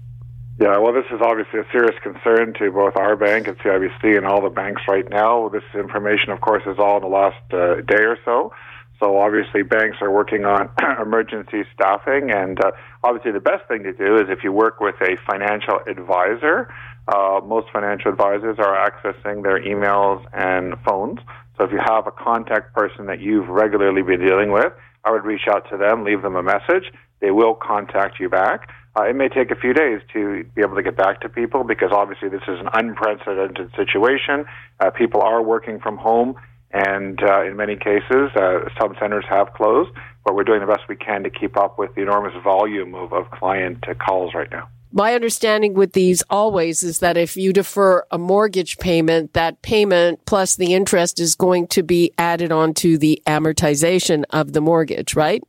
Yeah, 0.59 0.79
well, 0.79 0.91
this 0.91 1.05
is 1.11 1.21
obviously 1.21 1.59
a 1.59 1.65
serious 1.71 1.95
concern 2.01 2.53
to 2.57 2.71
both 2.71 2.95
our 2.95 3.15
bank 3.15 3.47
and 3.47 3.57
CIBC 3.59 4.17
and 4.17 4.25
all 4.25 4.41
the 4.41 4.49
banks 4.49 4.81
right 4.87 5.07
now. 5.07 5.49
This 5.49 5.61
information, 5.75 6.31
of 6.31 6.41
course, 6.41 6.63
is 6.65 6.79
all 6.79 6.97
in 6.97 7.03
the 7.03 7.09
last 7.09 7.37
uh, 7.53 7.81
day 7.81 8.03
or 8.03 8.17
so. 8.25 8.51
So 8.99 9.19
obviously, 9.19 9.61
banks 9.61 9.97
are 10.01 10.09
working 10.09 10.45
on 10.45 10.71
emergency 10.99 11.63
staffing, 11.75 12.31
and 12.31 12.59
uh, 12.59 12.71
obviously, 13.03 13.33
the 13.33 13.39
best 13.39 13.67
thing 13.67 13.83
to 13.83 13.93
do 13.93 14.15
is 14.15 14.29
if 14.29 14.43
you 14.43 14.51
work 14.51 14.79
with 14.79 14.95
a 15.01 15.17
financial 15.29 15.79
advisor. 15.87 16.73
Uh, 17.07 17.39
most 17.45 17.67
financial 17.71 18.11
advisors 18.11 18.57
are 18.59 18.75
accessing 18.75 19.41
their 19.41 19.61
emails 19.63 20.25
and 20.33 20.73
phones. 20.83 21.19
So 21.57 21.63
if 21.63 21.71
you 21.71 21.79
have 21.79 22.05
a 22.05 22.11
contact 22.11 22.75
person 22.75 23.05
that 23.05 23.21
you've 23.21 23.47
regularly 23.47 24.01
been 24.01 24.19
dealing 24.19 24.51
with, 24.51 24.73
I 25.05 25.11
would 25.11 25.23
reach 25.23 25.47
out 25.49 25.69
to 25.69 25.77
them, 25.77 26.03
leave 26.03 26.21
them 26.21 26.35
a 26.35 26.43
message. 26.43 26.91
They 27.21 27.31
will 27.31 27.55
contact 27.55 28.19
you 28.19 28.27
back. 28.27 28.69
Uh, 28.97 29.03
it 29.03 29.15
may 29.15 29.29
take 29.29 29.51
a 29.51 29.55
few 29.55 29.73
days 29.73 30.01
to 30.13 30.43
be 30.55 30.61
able 30.61 30.75
to 30.75 30.81
get 30.81 30.97
back 30.97 31.21
to 31.21 31.29
people 31.29 31.63
because 31.63 31.91
obviously 31.91 32.29
this 32.29 32.41
is 32.47 32.59
an 32.59 32.69
unprecedented 32.73 33.69
situation. 33.75 34.45
Uh, 34.79 34.89
people 34.89 35.21
are 35.21 35.43
working 35.43 35.79
from 35.79 35.97
home 35.97 36.35
and 36.71 37.21
uh, 37.23 37.45
in 37.45 37.55
many 37.55 37.75
cases, 37.75 38.31
uh, 38.35 38.67
some 38.79 38.95
centers 38.99 39.23
have 39.29 39.53
closed, 39.53 39.91
but 40.25 40.35
we're 40.35 40.43
doing 40.43 40.59
the 40.59 40.65
best 40.65 40.81
we 40.89 40.95
can 40.95 41.23
to 41.23 41.29
keep 41.29 41.57
up 41.57 41.77
with 41.77 41.93
the 41.95 42.01
enormous 42.01 42.33
volume 42.43 42.93
of, 42.93 43.13
of 43.13 43.29
client 43.31 43.83
uh, 43.87 43.93
calls 43.93 44.33
right 44.33 44.51
now. 44.51 44.67
My 44.91 45.13
understanding 45.13 45.73
with 45.73 45.93
these 45.93 46.23
always 46.29 46.81
is 46.81 46.99
that 46.99 47.17
if 47.17 47.37
you 47.37 47.53
defer 47.53 48.05
a 48.09 48.17
mortgage 48.17 48.77
payment, 48.79 49.33
that 49.33 49.61
payment 49.61 50.25
plus 50.25 50.55
the 50.55 50.73
interest 50.73 51.19
is 51.19 51.35
going 51.35 51.67
to 51.67 51.83
be 51.83 52.13
added 52.17 52.51
onto 52.51 52.97
the 52.97 53.21
amortization 53.27 54.23
of 54.31 54.53
the 54.53 54.61
mortgage, 54.61 55.15
right? 55.15 55.43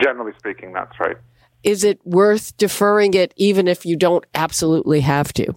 Generally 0.00 0.32
speaking, 0.38 0.72
that's 0.72 0.98
right. 0.98 1.16
Is 1.62 1.84
it 1.84 2.00
worth 2.04 2.56
deferring 2.56 3.14
it 3.14 3.32
even 3.36 3.68
if 3.68 3.86
you 3.86 3.96
don't 3.96 4.24
absolutely 4.34 5.00
have 5.00 5.32
to? 5.34 5.54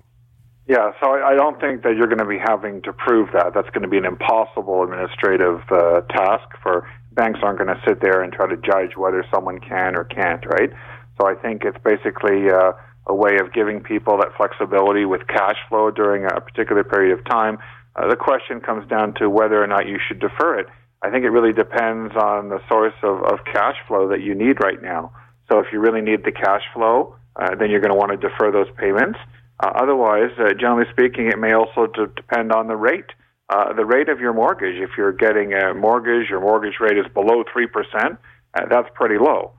Yeah, 0.68 0.91
so 1.00 1.12
I, 1.12 1.32
I 1.32 1.36
don't 1.36 1.60
think 1.60 1.84
that 1.84 1.96
you're 1.96 2.08
going 2.08 2.20
to 2.20 2.26
be 2.26 2.39
having 2.39 2.82
to 2.84 2.94
prove 2.94 3.30
that. 3.34 3.54
That's 3.54 3.70
going 3.70 3.84
to 3.84 3.88
be 3.88 3.98
an 3.98 4.06
impossible 4.06 4.84
administrative 4.84 5.62
uh, 5.70 6.02
task 6.10 6.50
for 6.63 6.88
banks 7.12 7.39
aren't 7.44 7.60
going 7.60 7.74
to 7.74 7.82
sit 7.88 8.02
there 8.02 8.22
and 8.22 8.34
try 8.34 8.48
to 8.48 8.58
judge 8.58 8.98
whether 8.98 9.24
someone 9.34 9.60
can 9.60 9.96
or 9.96 10.04
can't, 10.04 10.44
right? 10.46 10.72
So 11.20 11.28
I 11.28 11.36
think 11.36 11.63
it's 11.63 11.78
basically 11.84 12.50
uh, 12.50 12.74
a 13.08 13.15
way 13.15 13.38
of 13.39 13.54
giving 13.54 13.80
people 13.82 14.18
that 14.18 14.36
flexibility 14.36 15.06
with 15.06 15.28
cash 15.28 15.58
flow 15.70 15.91
during 15.91 16.26
a 16.26 16.41
particular 16.41 16.84
period 16.84 17.18
of 17.18 17.24
time. 17.26 17.58
Uh, 17.96 18.10
the 18.10 18.15
question 18.15 18.60
comes 18.60 18.88
down 18.89 19.13
to 19.15 19.30
whether 19.30 19.63
or 19.63 19.68
not 19.68 19.88
you 19.88 19.98
should 20.06 20.20
defer 20.20 20.60
it. 20.60 20.68
I 21.02 21.10
think 21.12 21.24
it 21.24 21.30
really 21.30 21.54
depends 21.54 22.13
on 22.15 22.50
the 22.50 22.60
source 22.68 22.96
of, 23.04 23.24
of 23.24 23.46
cash 23.46 23.76
flow 23.88 24.10
that 24.10 24.22
you 24.22 24.34
need 24.36 24.60
right 24.60 24.82
now. 24.82 25.13
So 25.49 25.60
if 25.60 25.67
you 25.71 25.79
really 25.79 26.01
need 26.01 26.23
the 26.23 26.31
cash 26.31 26.63
flow, 26.73 27.15
uh, 27.36 27.55
then 27.55 27.69
you're 27.69 27.81
going 27.81 27.91
to 27.91 27.97
want 27.97 28.12
to 28.12 28.17
defer 28.17 28.51
those 28.51 28.67
payments. 28.77 29.19
Uh, 29.60 29.71
otherwise, 29.75 30.31
uh, 30.39 30.53
generally 30.53 30.86
speaking, 30.91 31.27
it 31.27 31.39
may 31.39 31.53
also 31.53 31.88
d- 31.88 32.12
depend 32.15 32.51
on 32.51 32.67
the 32.67 32.75
rate. 32.75 33.10
Uh, 33.49 33.73
the 33.73 33.86
rate 33.86 34.10
of 34.10 34.19
your 34.19 34.34
mortgage. 34.34 34.75
If 34.75 34.91
you're 34.97 35.13
getting 35.13 35.53
a 35.53 35.73
mortgage, 35.73 36.29
your 36.29 36.41
mortgage 36.41 36.79
rate 36.79 36.97
is 36.97 37.05
below 37.13 37.43
3%, 37.43 38.17
uh, 38.55 38.65
that's 38.69 38.89
pretty 38.95 39.17
low. 39.19 39.51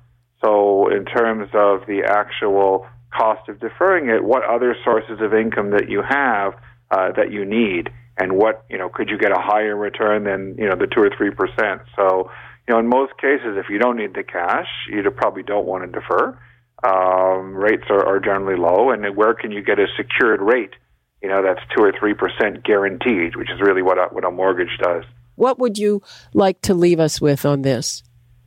So, 0.45 0.89
in 0.91 1.05
terms 1.05 1.49
of 1.55 1.87
the 1.87 2.03
actual 2.07 2.87
cost 3.17 3.49
of 3.49 3.61
deferring 3.61 4.09
it, 4.09 4.23
what 4.23 4.45
other 4.45 4.77
sources 4.85 5.21
of 5.21 5.33
income 5.33 5.71
that 5.71 5.89
you 5.89 6.03
have 6.07 6.55
uh, 6.91 7.13
that 7.13 7.33
you 7.33 7.45
need, 7.45 7.91
and 8.19 8.37
what, 8.37 8.65
you 8.69 8.77
know, 8.77 8.89
could 8.89 9.09
you 9.09 9.19
get 9.19 9.33
a 9.33 9.41
higher 9.41 9.77
return 9.77 10.25
than, 10.25 10.57
you 10.59 10.69
know, 10.69 10.77
the 10.77 10.87
2 10.87 11.01
or 11.01 11.11
3%? 11.11 11.81
So, 11.97 12.31
you 12.69 12.75
know, 12.75 12.81
in 12.81 12.89
most 12.89 13.17
cases, 13.19 13.57
if 13.57 13.67
you 13.71 13.79
don't 13.79 13.97
need 13.97 14.15
the 14.15 14.25
cash, 14.25 14.67
you 14.91 15.09
probably 15.11 15.43
don't 15.43 15.67
want 15.67 15.85
to 15.85 16.01
defer 16.01 16.39
um, 16.85 17.55
rates 17.55 17.85
are, 17.89 18.05
are 18.07 18.21
generally 18.21 18.59
low, 18.59 18.91
and 18.91 19.17
where 19.17 19.35
can 19.35 19.51
you 19.51 19.63
get 19.63 19.79
a 19.79 19.87
secured 19.97 20.41
rate? 20.41 20.75
You 21.23 21.29
know, 21.29 21.43
that's 21.43 21.61
two 21.75 21.83
or 21.83 21.93
three 21.99 22.15
percent 22.15 22.65
guaranteed, 22.65 23.37
which 23.37 23.51
is 23.51 23.61
really 23.61 23.83
what 23.83 23.99
a, 23.99 24.09
what 24.13 24.25
a 24.25 24.31
mortgage 24.31 24.79
does. 24.81 25.05
What 25.37 25.59
would 25.59 25.79
you 25.79 26.03
like 26.35 26.61
to 26.63 26.75
leave 26.75 27.01
us 27.01 27.21
with 27.21 27.45
on 27.45 27.63
this? 27.63 28.03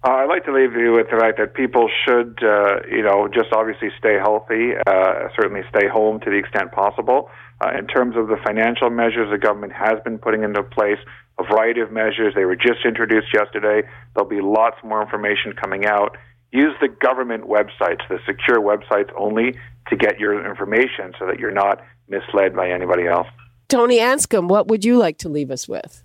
Uh, 0.06 0.12
I'd 0.12 0.30
like 0.30 0.46
to 0.46 0.54
leave 0.54 0.74
you 0.74 0.94
with 0.94 1.08
the 1.12 1.18
fact 1.18 1.40
that 1.40 1.54
people 1.56 1.90
should, 2.06 2.40
uh, 2.42 2.80
you 2.90 3.04
know, 3.04 3.28
just 3.28 3.52
obviously 3.52 3.90
stay 4.00 4.16
healthy, 4.18 4.72
uh, 4.88 5.28
certainly 5.36 5.62
stay 5.70 5.90
home 5.90 6.22
to 6.22 6.30
the 6.30 6.38
extent 6.38 6.72
possible. 6.72 7.30
Uh, 7.62 7.78
in 7.78 7.86
terms 7.88 8.16
of 8.16 8.28
the 8.28 8.38
financial 8.46 8.90
measures 8.90 9.30
the 9.30 9.38
government 9.38 9.74
has 9.74 10.00
been 10.06 10.18
putting 10.18 10.44
into 10.44 10.64
place, 10.64 11.00
a 11.40 11.44
variety 11.44 11.82
of 11.82 11.92
measures. 11.92 12.34
They 12.36 12.46
were 12.46 12.56
just 12.56 12.86
introduced 12.86 13.28
yesterday. 13.34 13.88
There'll 14.14 14.30
be 14.30 14.42
lots 14.42 14.78
more 14.84 15.02
information 15.02 15.54
coming 15.54 15.86
out 15.86 16.18
use 16.52 16.76
the 16.82 16.88
government 16.88 17.46
websites, 17.46 18.08
the 18.10 18.20
secure 18.26 18.60
websites 18.60 19.10
only 19.18 19.56
to 19.88 19.96
get 19.96 20.20
your 20.20 20.48
information 20.48 21.14
so 21.20 21.26
that 21.28 21.40
you're 21.40 21.52
not 21.52 21.82
misled 22.08 22.56
by 22.56 22.70
anybody 22.70 23.08
else. 23.08 23.28
Tony 23.68 24.00
Anscombe, 24.00 24.48
what 24.48 24.68
would 24.68 24.84
you 24.84 24.98
like 24.98 25.18
to 25.20 25.30
leave 25.30 25.52
us 25.52 25.68
with? 25.68 26.04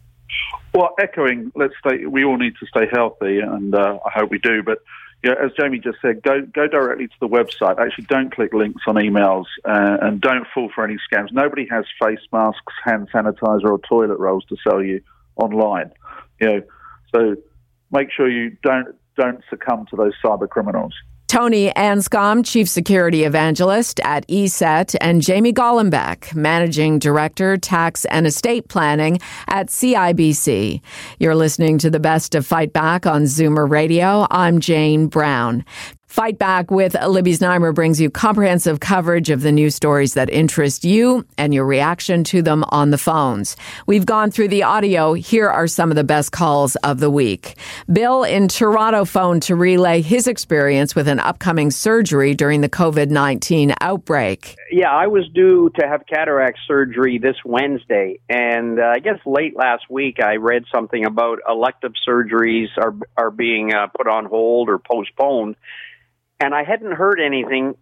Well, 0.74 0.90
echoing, 1.00 1.52
let's 1.54 1.74
stay. 1.84 2.04
We 2.06 2.24
all 2.24 2.36
need 2.36 2.54
to 2.60 2.66
stay 2.66 2.86
healthy, 2.92 3.38
and 3.40 3.74
uh, 3.74 3.98
I 4.04 4.10
hope 4.18 4.30
we 4.30 4.38
do. 4.38 4.62
But 4.62 4.78
you 5.22 5.30
know, 5.30 5.36
as 5.42 5.52
Jamie 5.58 5.78
just 5.78 5.98
said, 6.02 6.20
go 6.22 6.42
go 6.42 6.66
directly 6.66 7.06
to 7.06 7.14
the 7.20 7.28
website. 7.28 7.78
Actually, 7.78 8.06
don't 8.06 8.34
click 8.34 8.52
links 8.52 8.82
on 8.86 8.96
emails, 8.96 9.44
uh, 9.64 9.98
and 10.02 10.20
don't 10.20 10.46
fall 10.52 10.70
for 10.74 10.84
any 10.84 10.96
scams. 11.10 11.32
Nobody 11.32 11.66
has 11.70 11.84
face 12.02 12.18
masks, 12.32 12.74
hand 12.84 13.08
sanitizer, 13.14 13.66
or 13.66 13.78
toilet 13.88 14.18
rolls 14.18 14.44
to 14.46 14.56
sell 14.68 14.82
you 14.82 15.00
online. 15.36 15.90
You 16.40 16.48
know, 16.48 16.62
so 17.14 17.36
make 17.90 18.08
sure 18.10 18.28
you 18.28 18.56
don't 18.62 18.94
don't 19.16 19.40
succumb 19.48 19.86
to 19.90 19.96
those 19.96 20.12
cyber 20.24 20.48
criminals. 20.48 20.92
Tony 21.34 21.70
Anscombe, 21.70 22.44
Chief 22.44 22.68
Security 22.68 23.24
Evangelist 23.24 23.98
at 24.04 24.24
ESET, 24.28 24.94
and 25.00 25.20
Jamie 25.20 25.52
Golombek, 25.52 26.32
Managing 26.34 27.00
Director, 27.00 27.56
Tax 27.56 28.04
and 28.04 28.24
Estate 28.24 28.68
Planning 28.68 29.18
at 29.48 29.66
CIBC. 29.66 30.80
You're 31.18 31.34
listening 31.34 31.78
to 31.78 31.90
the 31.90 31.98
best 31.98 32.36
of 32.36 32.46
Fight 32.46 32.72
Back 32.72 33.04
on 33.04 33.22
Zoomer 33.22 33.68
Radio. 33.68 34.28
I'm 34.30 34.60
Jane 34.60 35.08
Brown. 35.08 35.64
Fight 36.14 36.38
Back 36.38 36.70
with 36.70 36.94
Libby 37.09 37.33
Znaimer 37.33 37.74
brings 37.74 38.00
you 38.00 38.09
comprehensive 38.09 38.79
coverage 38.79 39.31
of 39.31 39.42
the 39.42 39.50
news 39.50 39.74
stories 39.74 40.14
that 40.14 40.31
interest 40.31 40.85
you 40.85 41.27
and 41.37 41.53
your 41.53 41.64
reaction 41.64 42.22
to 42.22 42.40
them 42.40 42.64
on 42.68 42.90
the 42.90 42.98
phones. 42.98 43.57
We've 43.88 44.07
gone 44.07 44.31
through 44.31 44.46
the 44.46 44.62
audio. 44.62 45.14
Here 45.14 45.48
are 45.48 45.66
some 45.66 45.90
of 45.90 45.96
the 45.96 46.05
best 46.05 46.31
calls 46.31 46.77
of 46.77 47.00
the 47.00 47.11
week. 47.11 47.57
Bill 47.92 48.22
in 48.22 48.46
Toronto 48.46 49.05
phoned 49.05 49.42
to 49.42 49.57
relay 49.57 50.03
his 50.03 50.29
experience 50.29 50.94
with 50.94 51.09
an 51.09 51.18
upcoming 51.18 51.72
surgery 51.72 52.33
during 52.33 52.61
the 52.61 52.68
COVID 52.68 53.11
19 53.11 53.74
outbreak. 53.81 54.55
Yeah, 54.70 54.92
I 54.92 55.09
was 55.09 55.29
due 55.35 55.72
to 55.81 55.88
have 55.88 56.03
cataract 56.07 56.61
surgery 56.68 57.18
this 57.18 57.38
Wednesday, 57.44 58.20
and 58.29 58.79
uh, 58.79 58.92
I 58.94 59.00
guess 59.00 59.18
late 59.27 59.57
last 59.57 59.90
week 59.90 60.22
I 60.22 60.37
read 60.37 60.62
something 60.72 61.05
about 61.05 61.40
elective 61.48 61.94
surgeries 62.09 62.68
are 62.79 62.94
are 63.16 63.33
being 63.33 63.74
uh, 63.74 63.88
put 63.88 64.07
on 64.07 64.27
hold 64.27 64.68
or 64.68 64.79
postponed 64.79 65.57
and 66.40 66.54
I 66.54 66.64
hadn't 66.64 66.92
heard 66.92 67.20
anything 67.20 67.74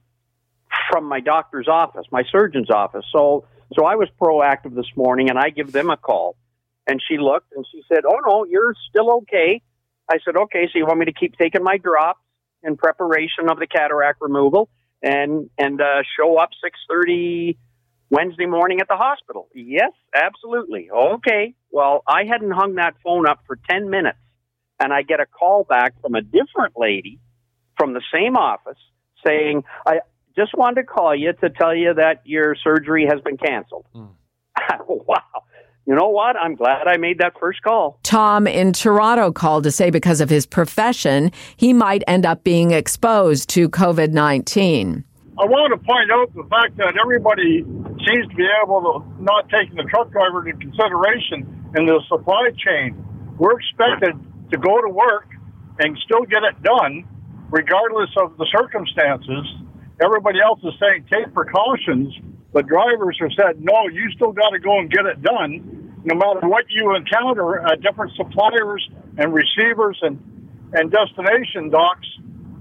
from 0.90 1.04
my 1.06 1.20
doctor's 1.20 1.68
office, 1.68 2.06
my 2.10 2.22
surgeon's 2.30 2.70
office. 2.70 3.04
So, 3.12 3.46
so 3.74 3.84
I 3.84 3.96
was 3.96 4.08
proactive 4.20 4.74
this 4.74 4.90
morning, 4.96 5.30
and 5.30 5.38
I 5.38 5.50
give 5.50 5.72
them 5.72 5.90
a 5.90 5.96
call. 5.96 6.36
And 6.86 7.00
she 7.08 7.16
looked 7.16 7.52
and 7.54 7.64
she 7.70 7.82
said, 7.88 8.04
"Oh 8.04 8.18
no, 8.26 8.44
you're 8.44 8.74
still 8.90 9.18
okay." 9.18 9.62
I 10.10 10.18
said, 10.24 10.36
"Okay, 10.36 10.66
so 10.66 10.78
you 10.78 10.84
want 10.84 10.98
me 10.98 11.06
to 11.06 11.12
keep 11.12 11.36
taking 11.38 11.62
my 11.62 11.78
drops 11.78 12.20
in 12.62 12.76
preparation 12.76 13.48
of 13.48 13.58
the 13.58 13.68
cataract 13.68 14.20
removal, 14.20 14.68
and 15.00 15.48
and 15.58 15.80
uh, 15.80 16.02
show 16.18 16.38
up 16.38 16.50
six 16.62 16.78
thirty 16.88 17.56
Wednesday 18.10 18.46
morning 18.46 18.80
at 18.80 18.88
the 18.88 18.96
hospital?" 18.96 19.48
Yes, 19.54 19.92
absolutely. 20.12 20.90
Okay. 20.90 21.54
Well, 21.70 22.02
I 22.06 22.24
hadn't 22.24 22.50
hung 22.50 22.74
that 22.74 22.94
phone 23.04 23.28
up 23.28 23.40
for 23.46 23.56
ten 23.70 23.88
minutes, 23.88 24.18
and 24.80 24.92
I 24.92 25.02
get 25.02 25.20
a 25.20 25.26
call 25.26 25.62
back 25.62 25.94
from 26.02 26.16
a 26.16 26.20
different 26.20 26.74
lady 26.76 27.20
from 27.76 27.94
the 27.94 28.02
same 28.12 28.36
office 28.36 28.78
saying, 29.24 29.64
I 29.86 30.00
just 30.36 30.56
wanted 30.56 30.82
to 30.82 30.86
call 30.86 31.14
you 31.14 31.32
to 31.32 31.50
tell 31.50 31.74
you 31.74 31.94
that 31.94 32.22
your 32.24 32.54
surgery 32.56 33.06
has 33.10 33.20
been 33.20 33.36
canceled. 33.36 33.86
Mm. 33.94 34.10
wow. 34.88 35.18
You 35.86 35.96
know 35.96 36.08
what? 36.08 36.36
I'm 36.36 36.54
glad 36.54 36.86
I 36.86 36.96
made 36.96 37.18
that 37.18 37.34
first 37.40 37.62
call. 37.62 37.98
Tom 38.04 38.46
in 38.46 38.72
Toronto 38.72 39.32
called 39.32 39.64
to 39.64 39.72
say 39.72 39.90
because 39.90 40.20
of 40.20 40.30
his 40.30 40.46
profession, 40.46 41.32
he 41.56 41.72
might 41.72 42.04
end 42.06 42.24
up 42.24 42.44
being 42.44 42.70
exposed 42.70 43.48
to 43.50 43.68
COVID 43.68 44.12
19. 44.12 45.04
I 45.40 45.44
want 45.46 45.72
to 45.72 45.80
point 45.80 46.12
out 46.12 46.28
the 46.36 46.46
fact 46.48 46.76
that 46.76 46.94
everybody 47.00 47.64
seems 48.06 48.28
to 48.28 48.34
be 48.36 48.46
able 48.62 48.82
to 48.82 49.22
not 49.22 49.48
taking 49.48 49.74
the 49.74 49.88
truck 49.90 50.12
driver 50.12 50.46
into 50.46 50.60
consideration 50.60 51.48
in 51.74 51.86
the 51.86 52.00
supply 52.08 52.50
chain. 52.54 52.94
We're 53.38 53.58
expected 53.58 54.14
to 54.52 54.58
go 54.58 54.80
to 54.82 54.88
work 54.88 55.26
and 55.80 55.98
still 56.04 56.22
get 56.28 56.44
it 56.44 56.62
done, 56.62 57.08
regardless 57.52 58.08
of 58.16 58.36
the 58.38 58.46
circumstances. 58.50 59.44
Everybody 60.02 60.40
else 60.40 60.58
is 60.64 60.72
saying 60.80 61.06
take 61.12 61.32
precautions, 61.32 62.12
but 62.52 62.66
drivers 62.66 63.16
have 63.20 63.30
said, 63.38 63.62
no, 63.62 63.86
you 63.92 64.10
still 64.16 64.32
got 64.32 64.50
to 64.50 64.58
go 64.58 64.80
and 64.80 64.90
get 64.90 65.04
it 65.06 65.22
done, 65.22 66.00
no 66.02 66.14
matter 66.16 66.48
what 66.48 66.64
you 66.70 66.96
encounter 66.96 67.60
at 67.60 67.80
different 67.82 68.12
suppliers 68.16 68.88
and 69.18 69.32
receivers 69.32 69.98
and, 70.02 70.18
and 70.72 70.90
destination 70.90 71.70
docks. 71.70 72.08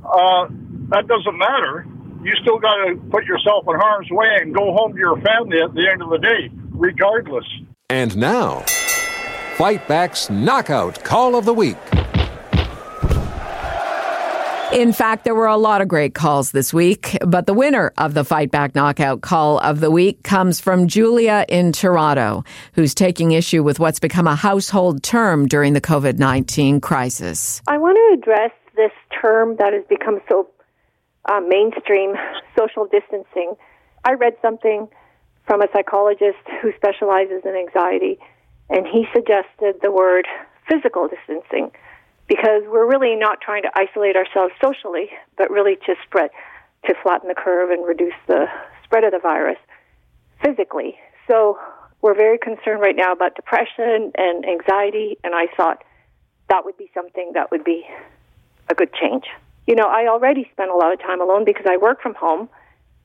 Uh, 0.06 0.48
that 0.90 1.08
doesn't 1.08 1.38
matter. 1.38 1.88
You 2.24 2.34
still 2.42 2.60
got 2.60 2.76
to 2.86 2.96
put 3.10 3.24
yourself 3.24 3.64
in 3.68 3.80
harm's 3.80 4.12
way 4.12 4.28
and 4.42 4.54
go 4.54 4.74
home 4.74 4.94
to 4.94 5.00
your 5.00 5.20
family 5.22 5.60
at 5.62 5.74
the 5.74 5.88
end 5.90 6.04
of 6.04 6.10
the 6.10 6.20
day, 6.20 6.52
regardless. 6.72 7.46
And 7.90 8.16
now, 8.18 8.60
Fight 9.56 9.88
Back's 9.88 10.30
Knockout 10.30 11.04
Call 11.04 11.36
of 11.36 11.46
the 11.46 11.54
Week. 11.54 11.78
In 14.74 14.94
fact, 14.94 15.26
there 15.26 15.36
were 15.36 15.48
a 15.48 15.58
lot 15.58 15.82
of 15.82 15.90
great 15.90 16.16
calls 16.16 16.52
this 16.52 16.74
week, 16.74 17.18
but 17.28 17.46
the 17.46 17.54
winner 17.54 17.92
of 17.98 18.14
the 18.14 18.24
Fight 18.24 18.52
Back 18.52 18.74
Knockout 18.74 19.20
Call 19.20 19.60
of 19.60 19.82
the 19.82 19.92
Week 19.92 20.24
comes 20.24 20.62
from 20.62 20.88
Julia 20.88 21.46
in 21.50 21.74
Toronto, 21.74 22.46
who's 22.74 22.96
taking 22.96 23.34
issue 23.34 23.64
with 23.64 23.82
what's 23.82 24.00
become 24.00 24.28
a 24.28 24.36
household 24.36 25.04
term 25.04 25.46
during 25.46 25.74
the 25.74 25.82
COVID 25.82 26.20
19 26.20 26.80
crisis. 26.80 27.62
I 27.68 27.78
want 27.78 27.98
to 27.98 28.18
address 28.18 28.52
this 28.78 28.94
term 29.22 29.58
that 29.58 29.74
has 29.74 29.84
become 29.90 30.22
so 30.30 30.48
uh, 31.30 31.42
mainstream 31.42 32.14
social 32.58 32.88
distancing. 32.90 33.56
I 34.06 34.14
read 34.14 34.36
something 34.42 34.88
from 35.48 35.62
a 35.62 35.68
psychologist 35.74 36.48
who 36.62 36.72
specializes 36.78 37.42
in 37.44 37.56
anxiety, 37.56 38.20
and 38.70 38.88
he 38.88 39.04
suggested 39.14 39.82
the 39.82 39.92
word 39.92 40.28
physical 40.70 41.10
distancing 41.10 41.72
because 42.32 42.64
we're 42.66 42.88
really 42.90 43.18
not 43.18 43.42
trying 43.42 43.62
to 43.62 43.70
isolate 43.76 44.16
ourselves 44.16 44.54
socially, 44.64 45.10
but 45.38 45.52
really 45.52 45.76
to 45.86 45.96
spread, 46.06 46.30
to 46.88 46.96
flatten 47.04 47.28
the 47.28 47.36
curve 47.36 47.72
and 47.72 47.86
reduce 47.86 48.14
the 48.26 48.46
spread 48.86 49.04
of 49.04 49.12
the 49.12 49.20
virus 49.20 49.58
physically. 50.42 50.96
So 51.30 51.60
we're 52.02 52.16
very 52.16 52.38
concerned 52.38 52.80
right 52.80 52.96
now 52.96 53.12
about 53.12 53.36
depression 53.36 54.14
and 54.18 54.46
anxiety, 54.46 55.18
and 55.26 55.36
I 55.36 55.48
thought 55.58 55.84
that 56.48 56.64
would 56.64 56.78
be 56.78 56.90
something 56.94 57.32
that 57.34 57.52
would 57.52 57.66
be 57.66 57.84
a 58.70 58.76
good 58.76 58.94
change. 58.94 59.26
You 59.68 59.76
know, 59.76 59.90
I 59.90 60.08
already 60.08 60.48
spend 60.54 60.72
a 60.72 60.76
lot 60.76 60.94
of 60.94 61.02
time 61.02 61.20
alone 61.20 61.44
because 61.44 61.66
I 61.70 61.76
work 61.76 62.02
from 62.02 62.16
home, 62.16 62.48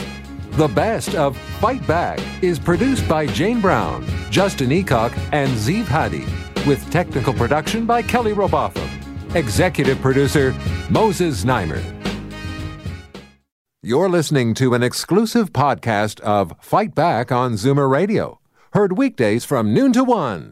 The 0.51 0.67
best 0.67 1.15
of 1.15 1.37
Fight 1.61 1.85
Back 1.87 2.19
is 2.43 2.59
produced 2.59 3.07
by 3.07 3.25
Jane 3.27 3.61
Brown, 3.61 4.05
Justin 4.29 4.71
Eacock, 4.71 5.17
and 5.31 5.49
Zeev 5.51 5.85
Hadi, 5.85 6.25
with 6.67 6.91
technical 6.91 7.33
production 7.33 7.85
by 7.85 8.01
Kelly 8.01 8.33
Robotham. 8.33 8.89
Executive 9.33 10.01
producer 10.01 10.53
Moses 10.89 11.45
Znaimer. 11.45 11.81
You're 13.81 14.09
listening 14.09 14.53
to 14.55 14.73
an 14.73 14.83
exclusive 14.83 15.53
podcast 15.53 16.19
of 16.19 16.53
Fight 16.59 16.93
Back 16.93 17.31
on 17.31 17.53
Zoomer 17.53 17.89
Radio, 17.89 18.41
heard 18.73 18.97
weekdays 18.97 19.45
from 19.45 19.73
noon 19.73 19.93
to 19.93 20.03
one. 20.03 20.51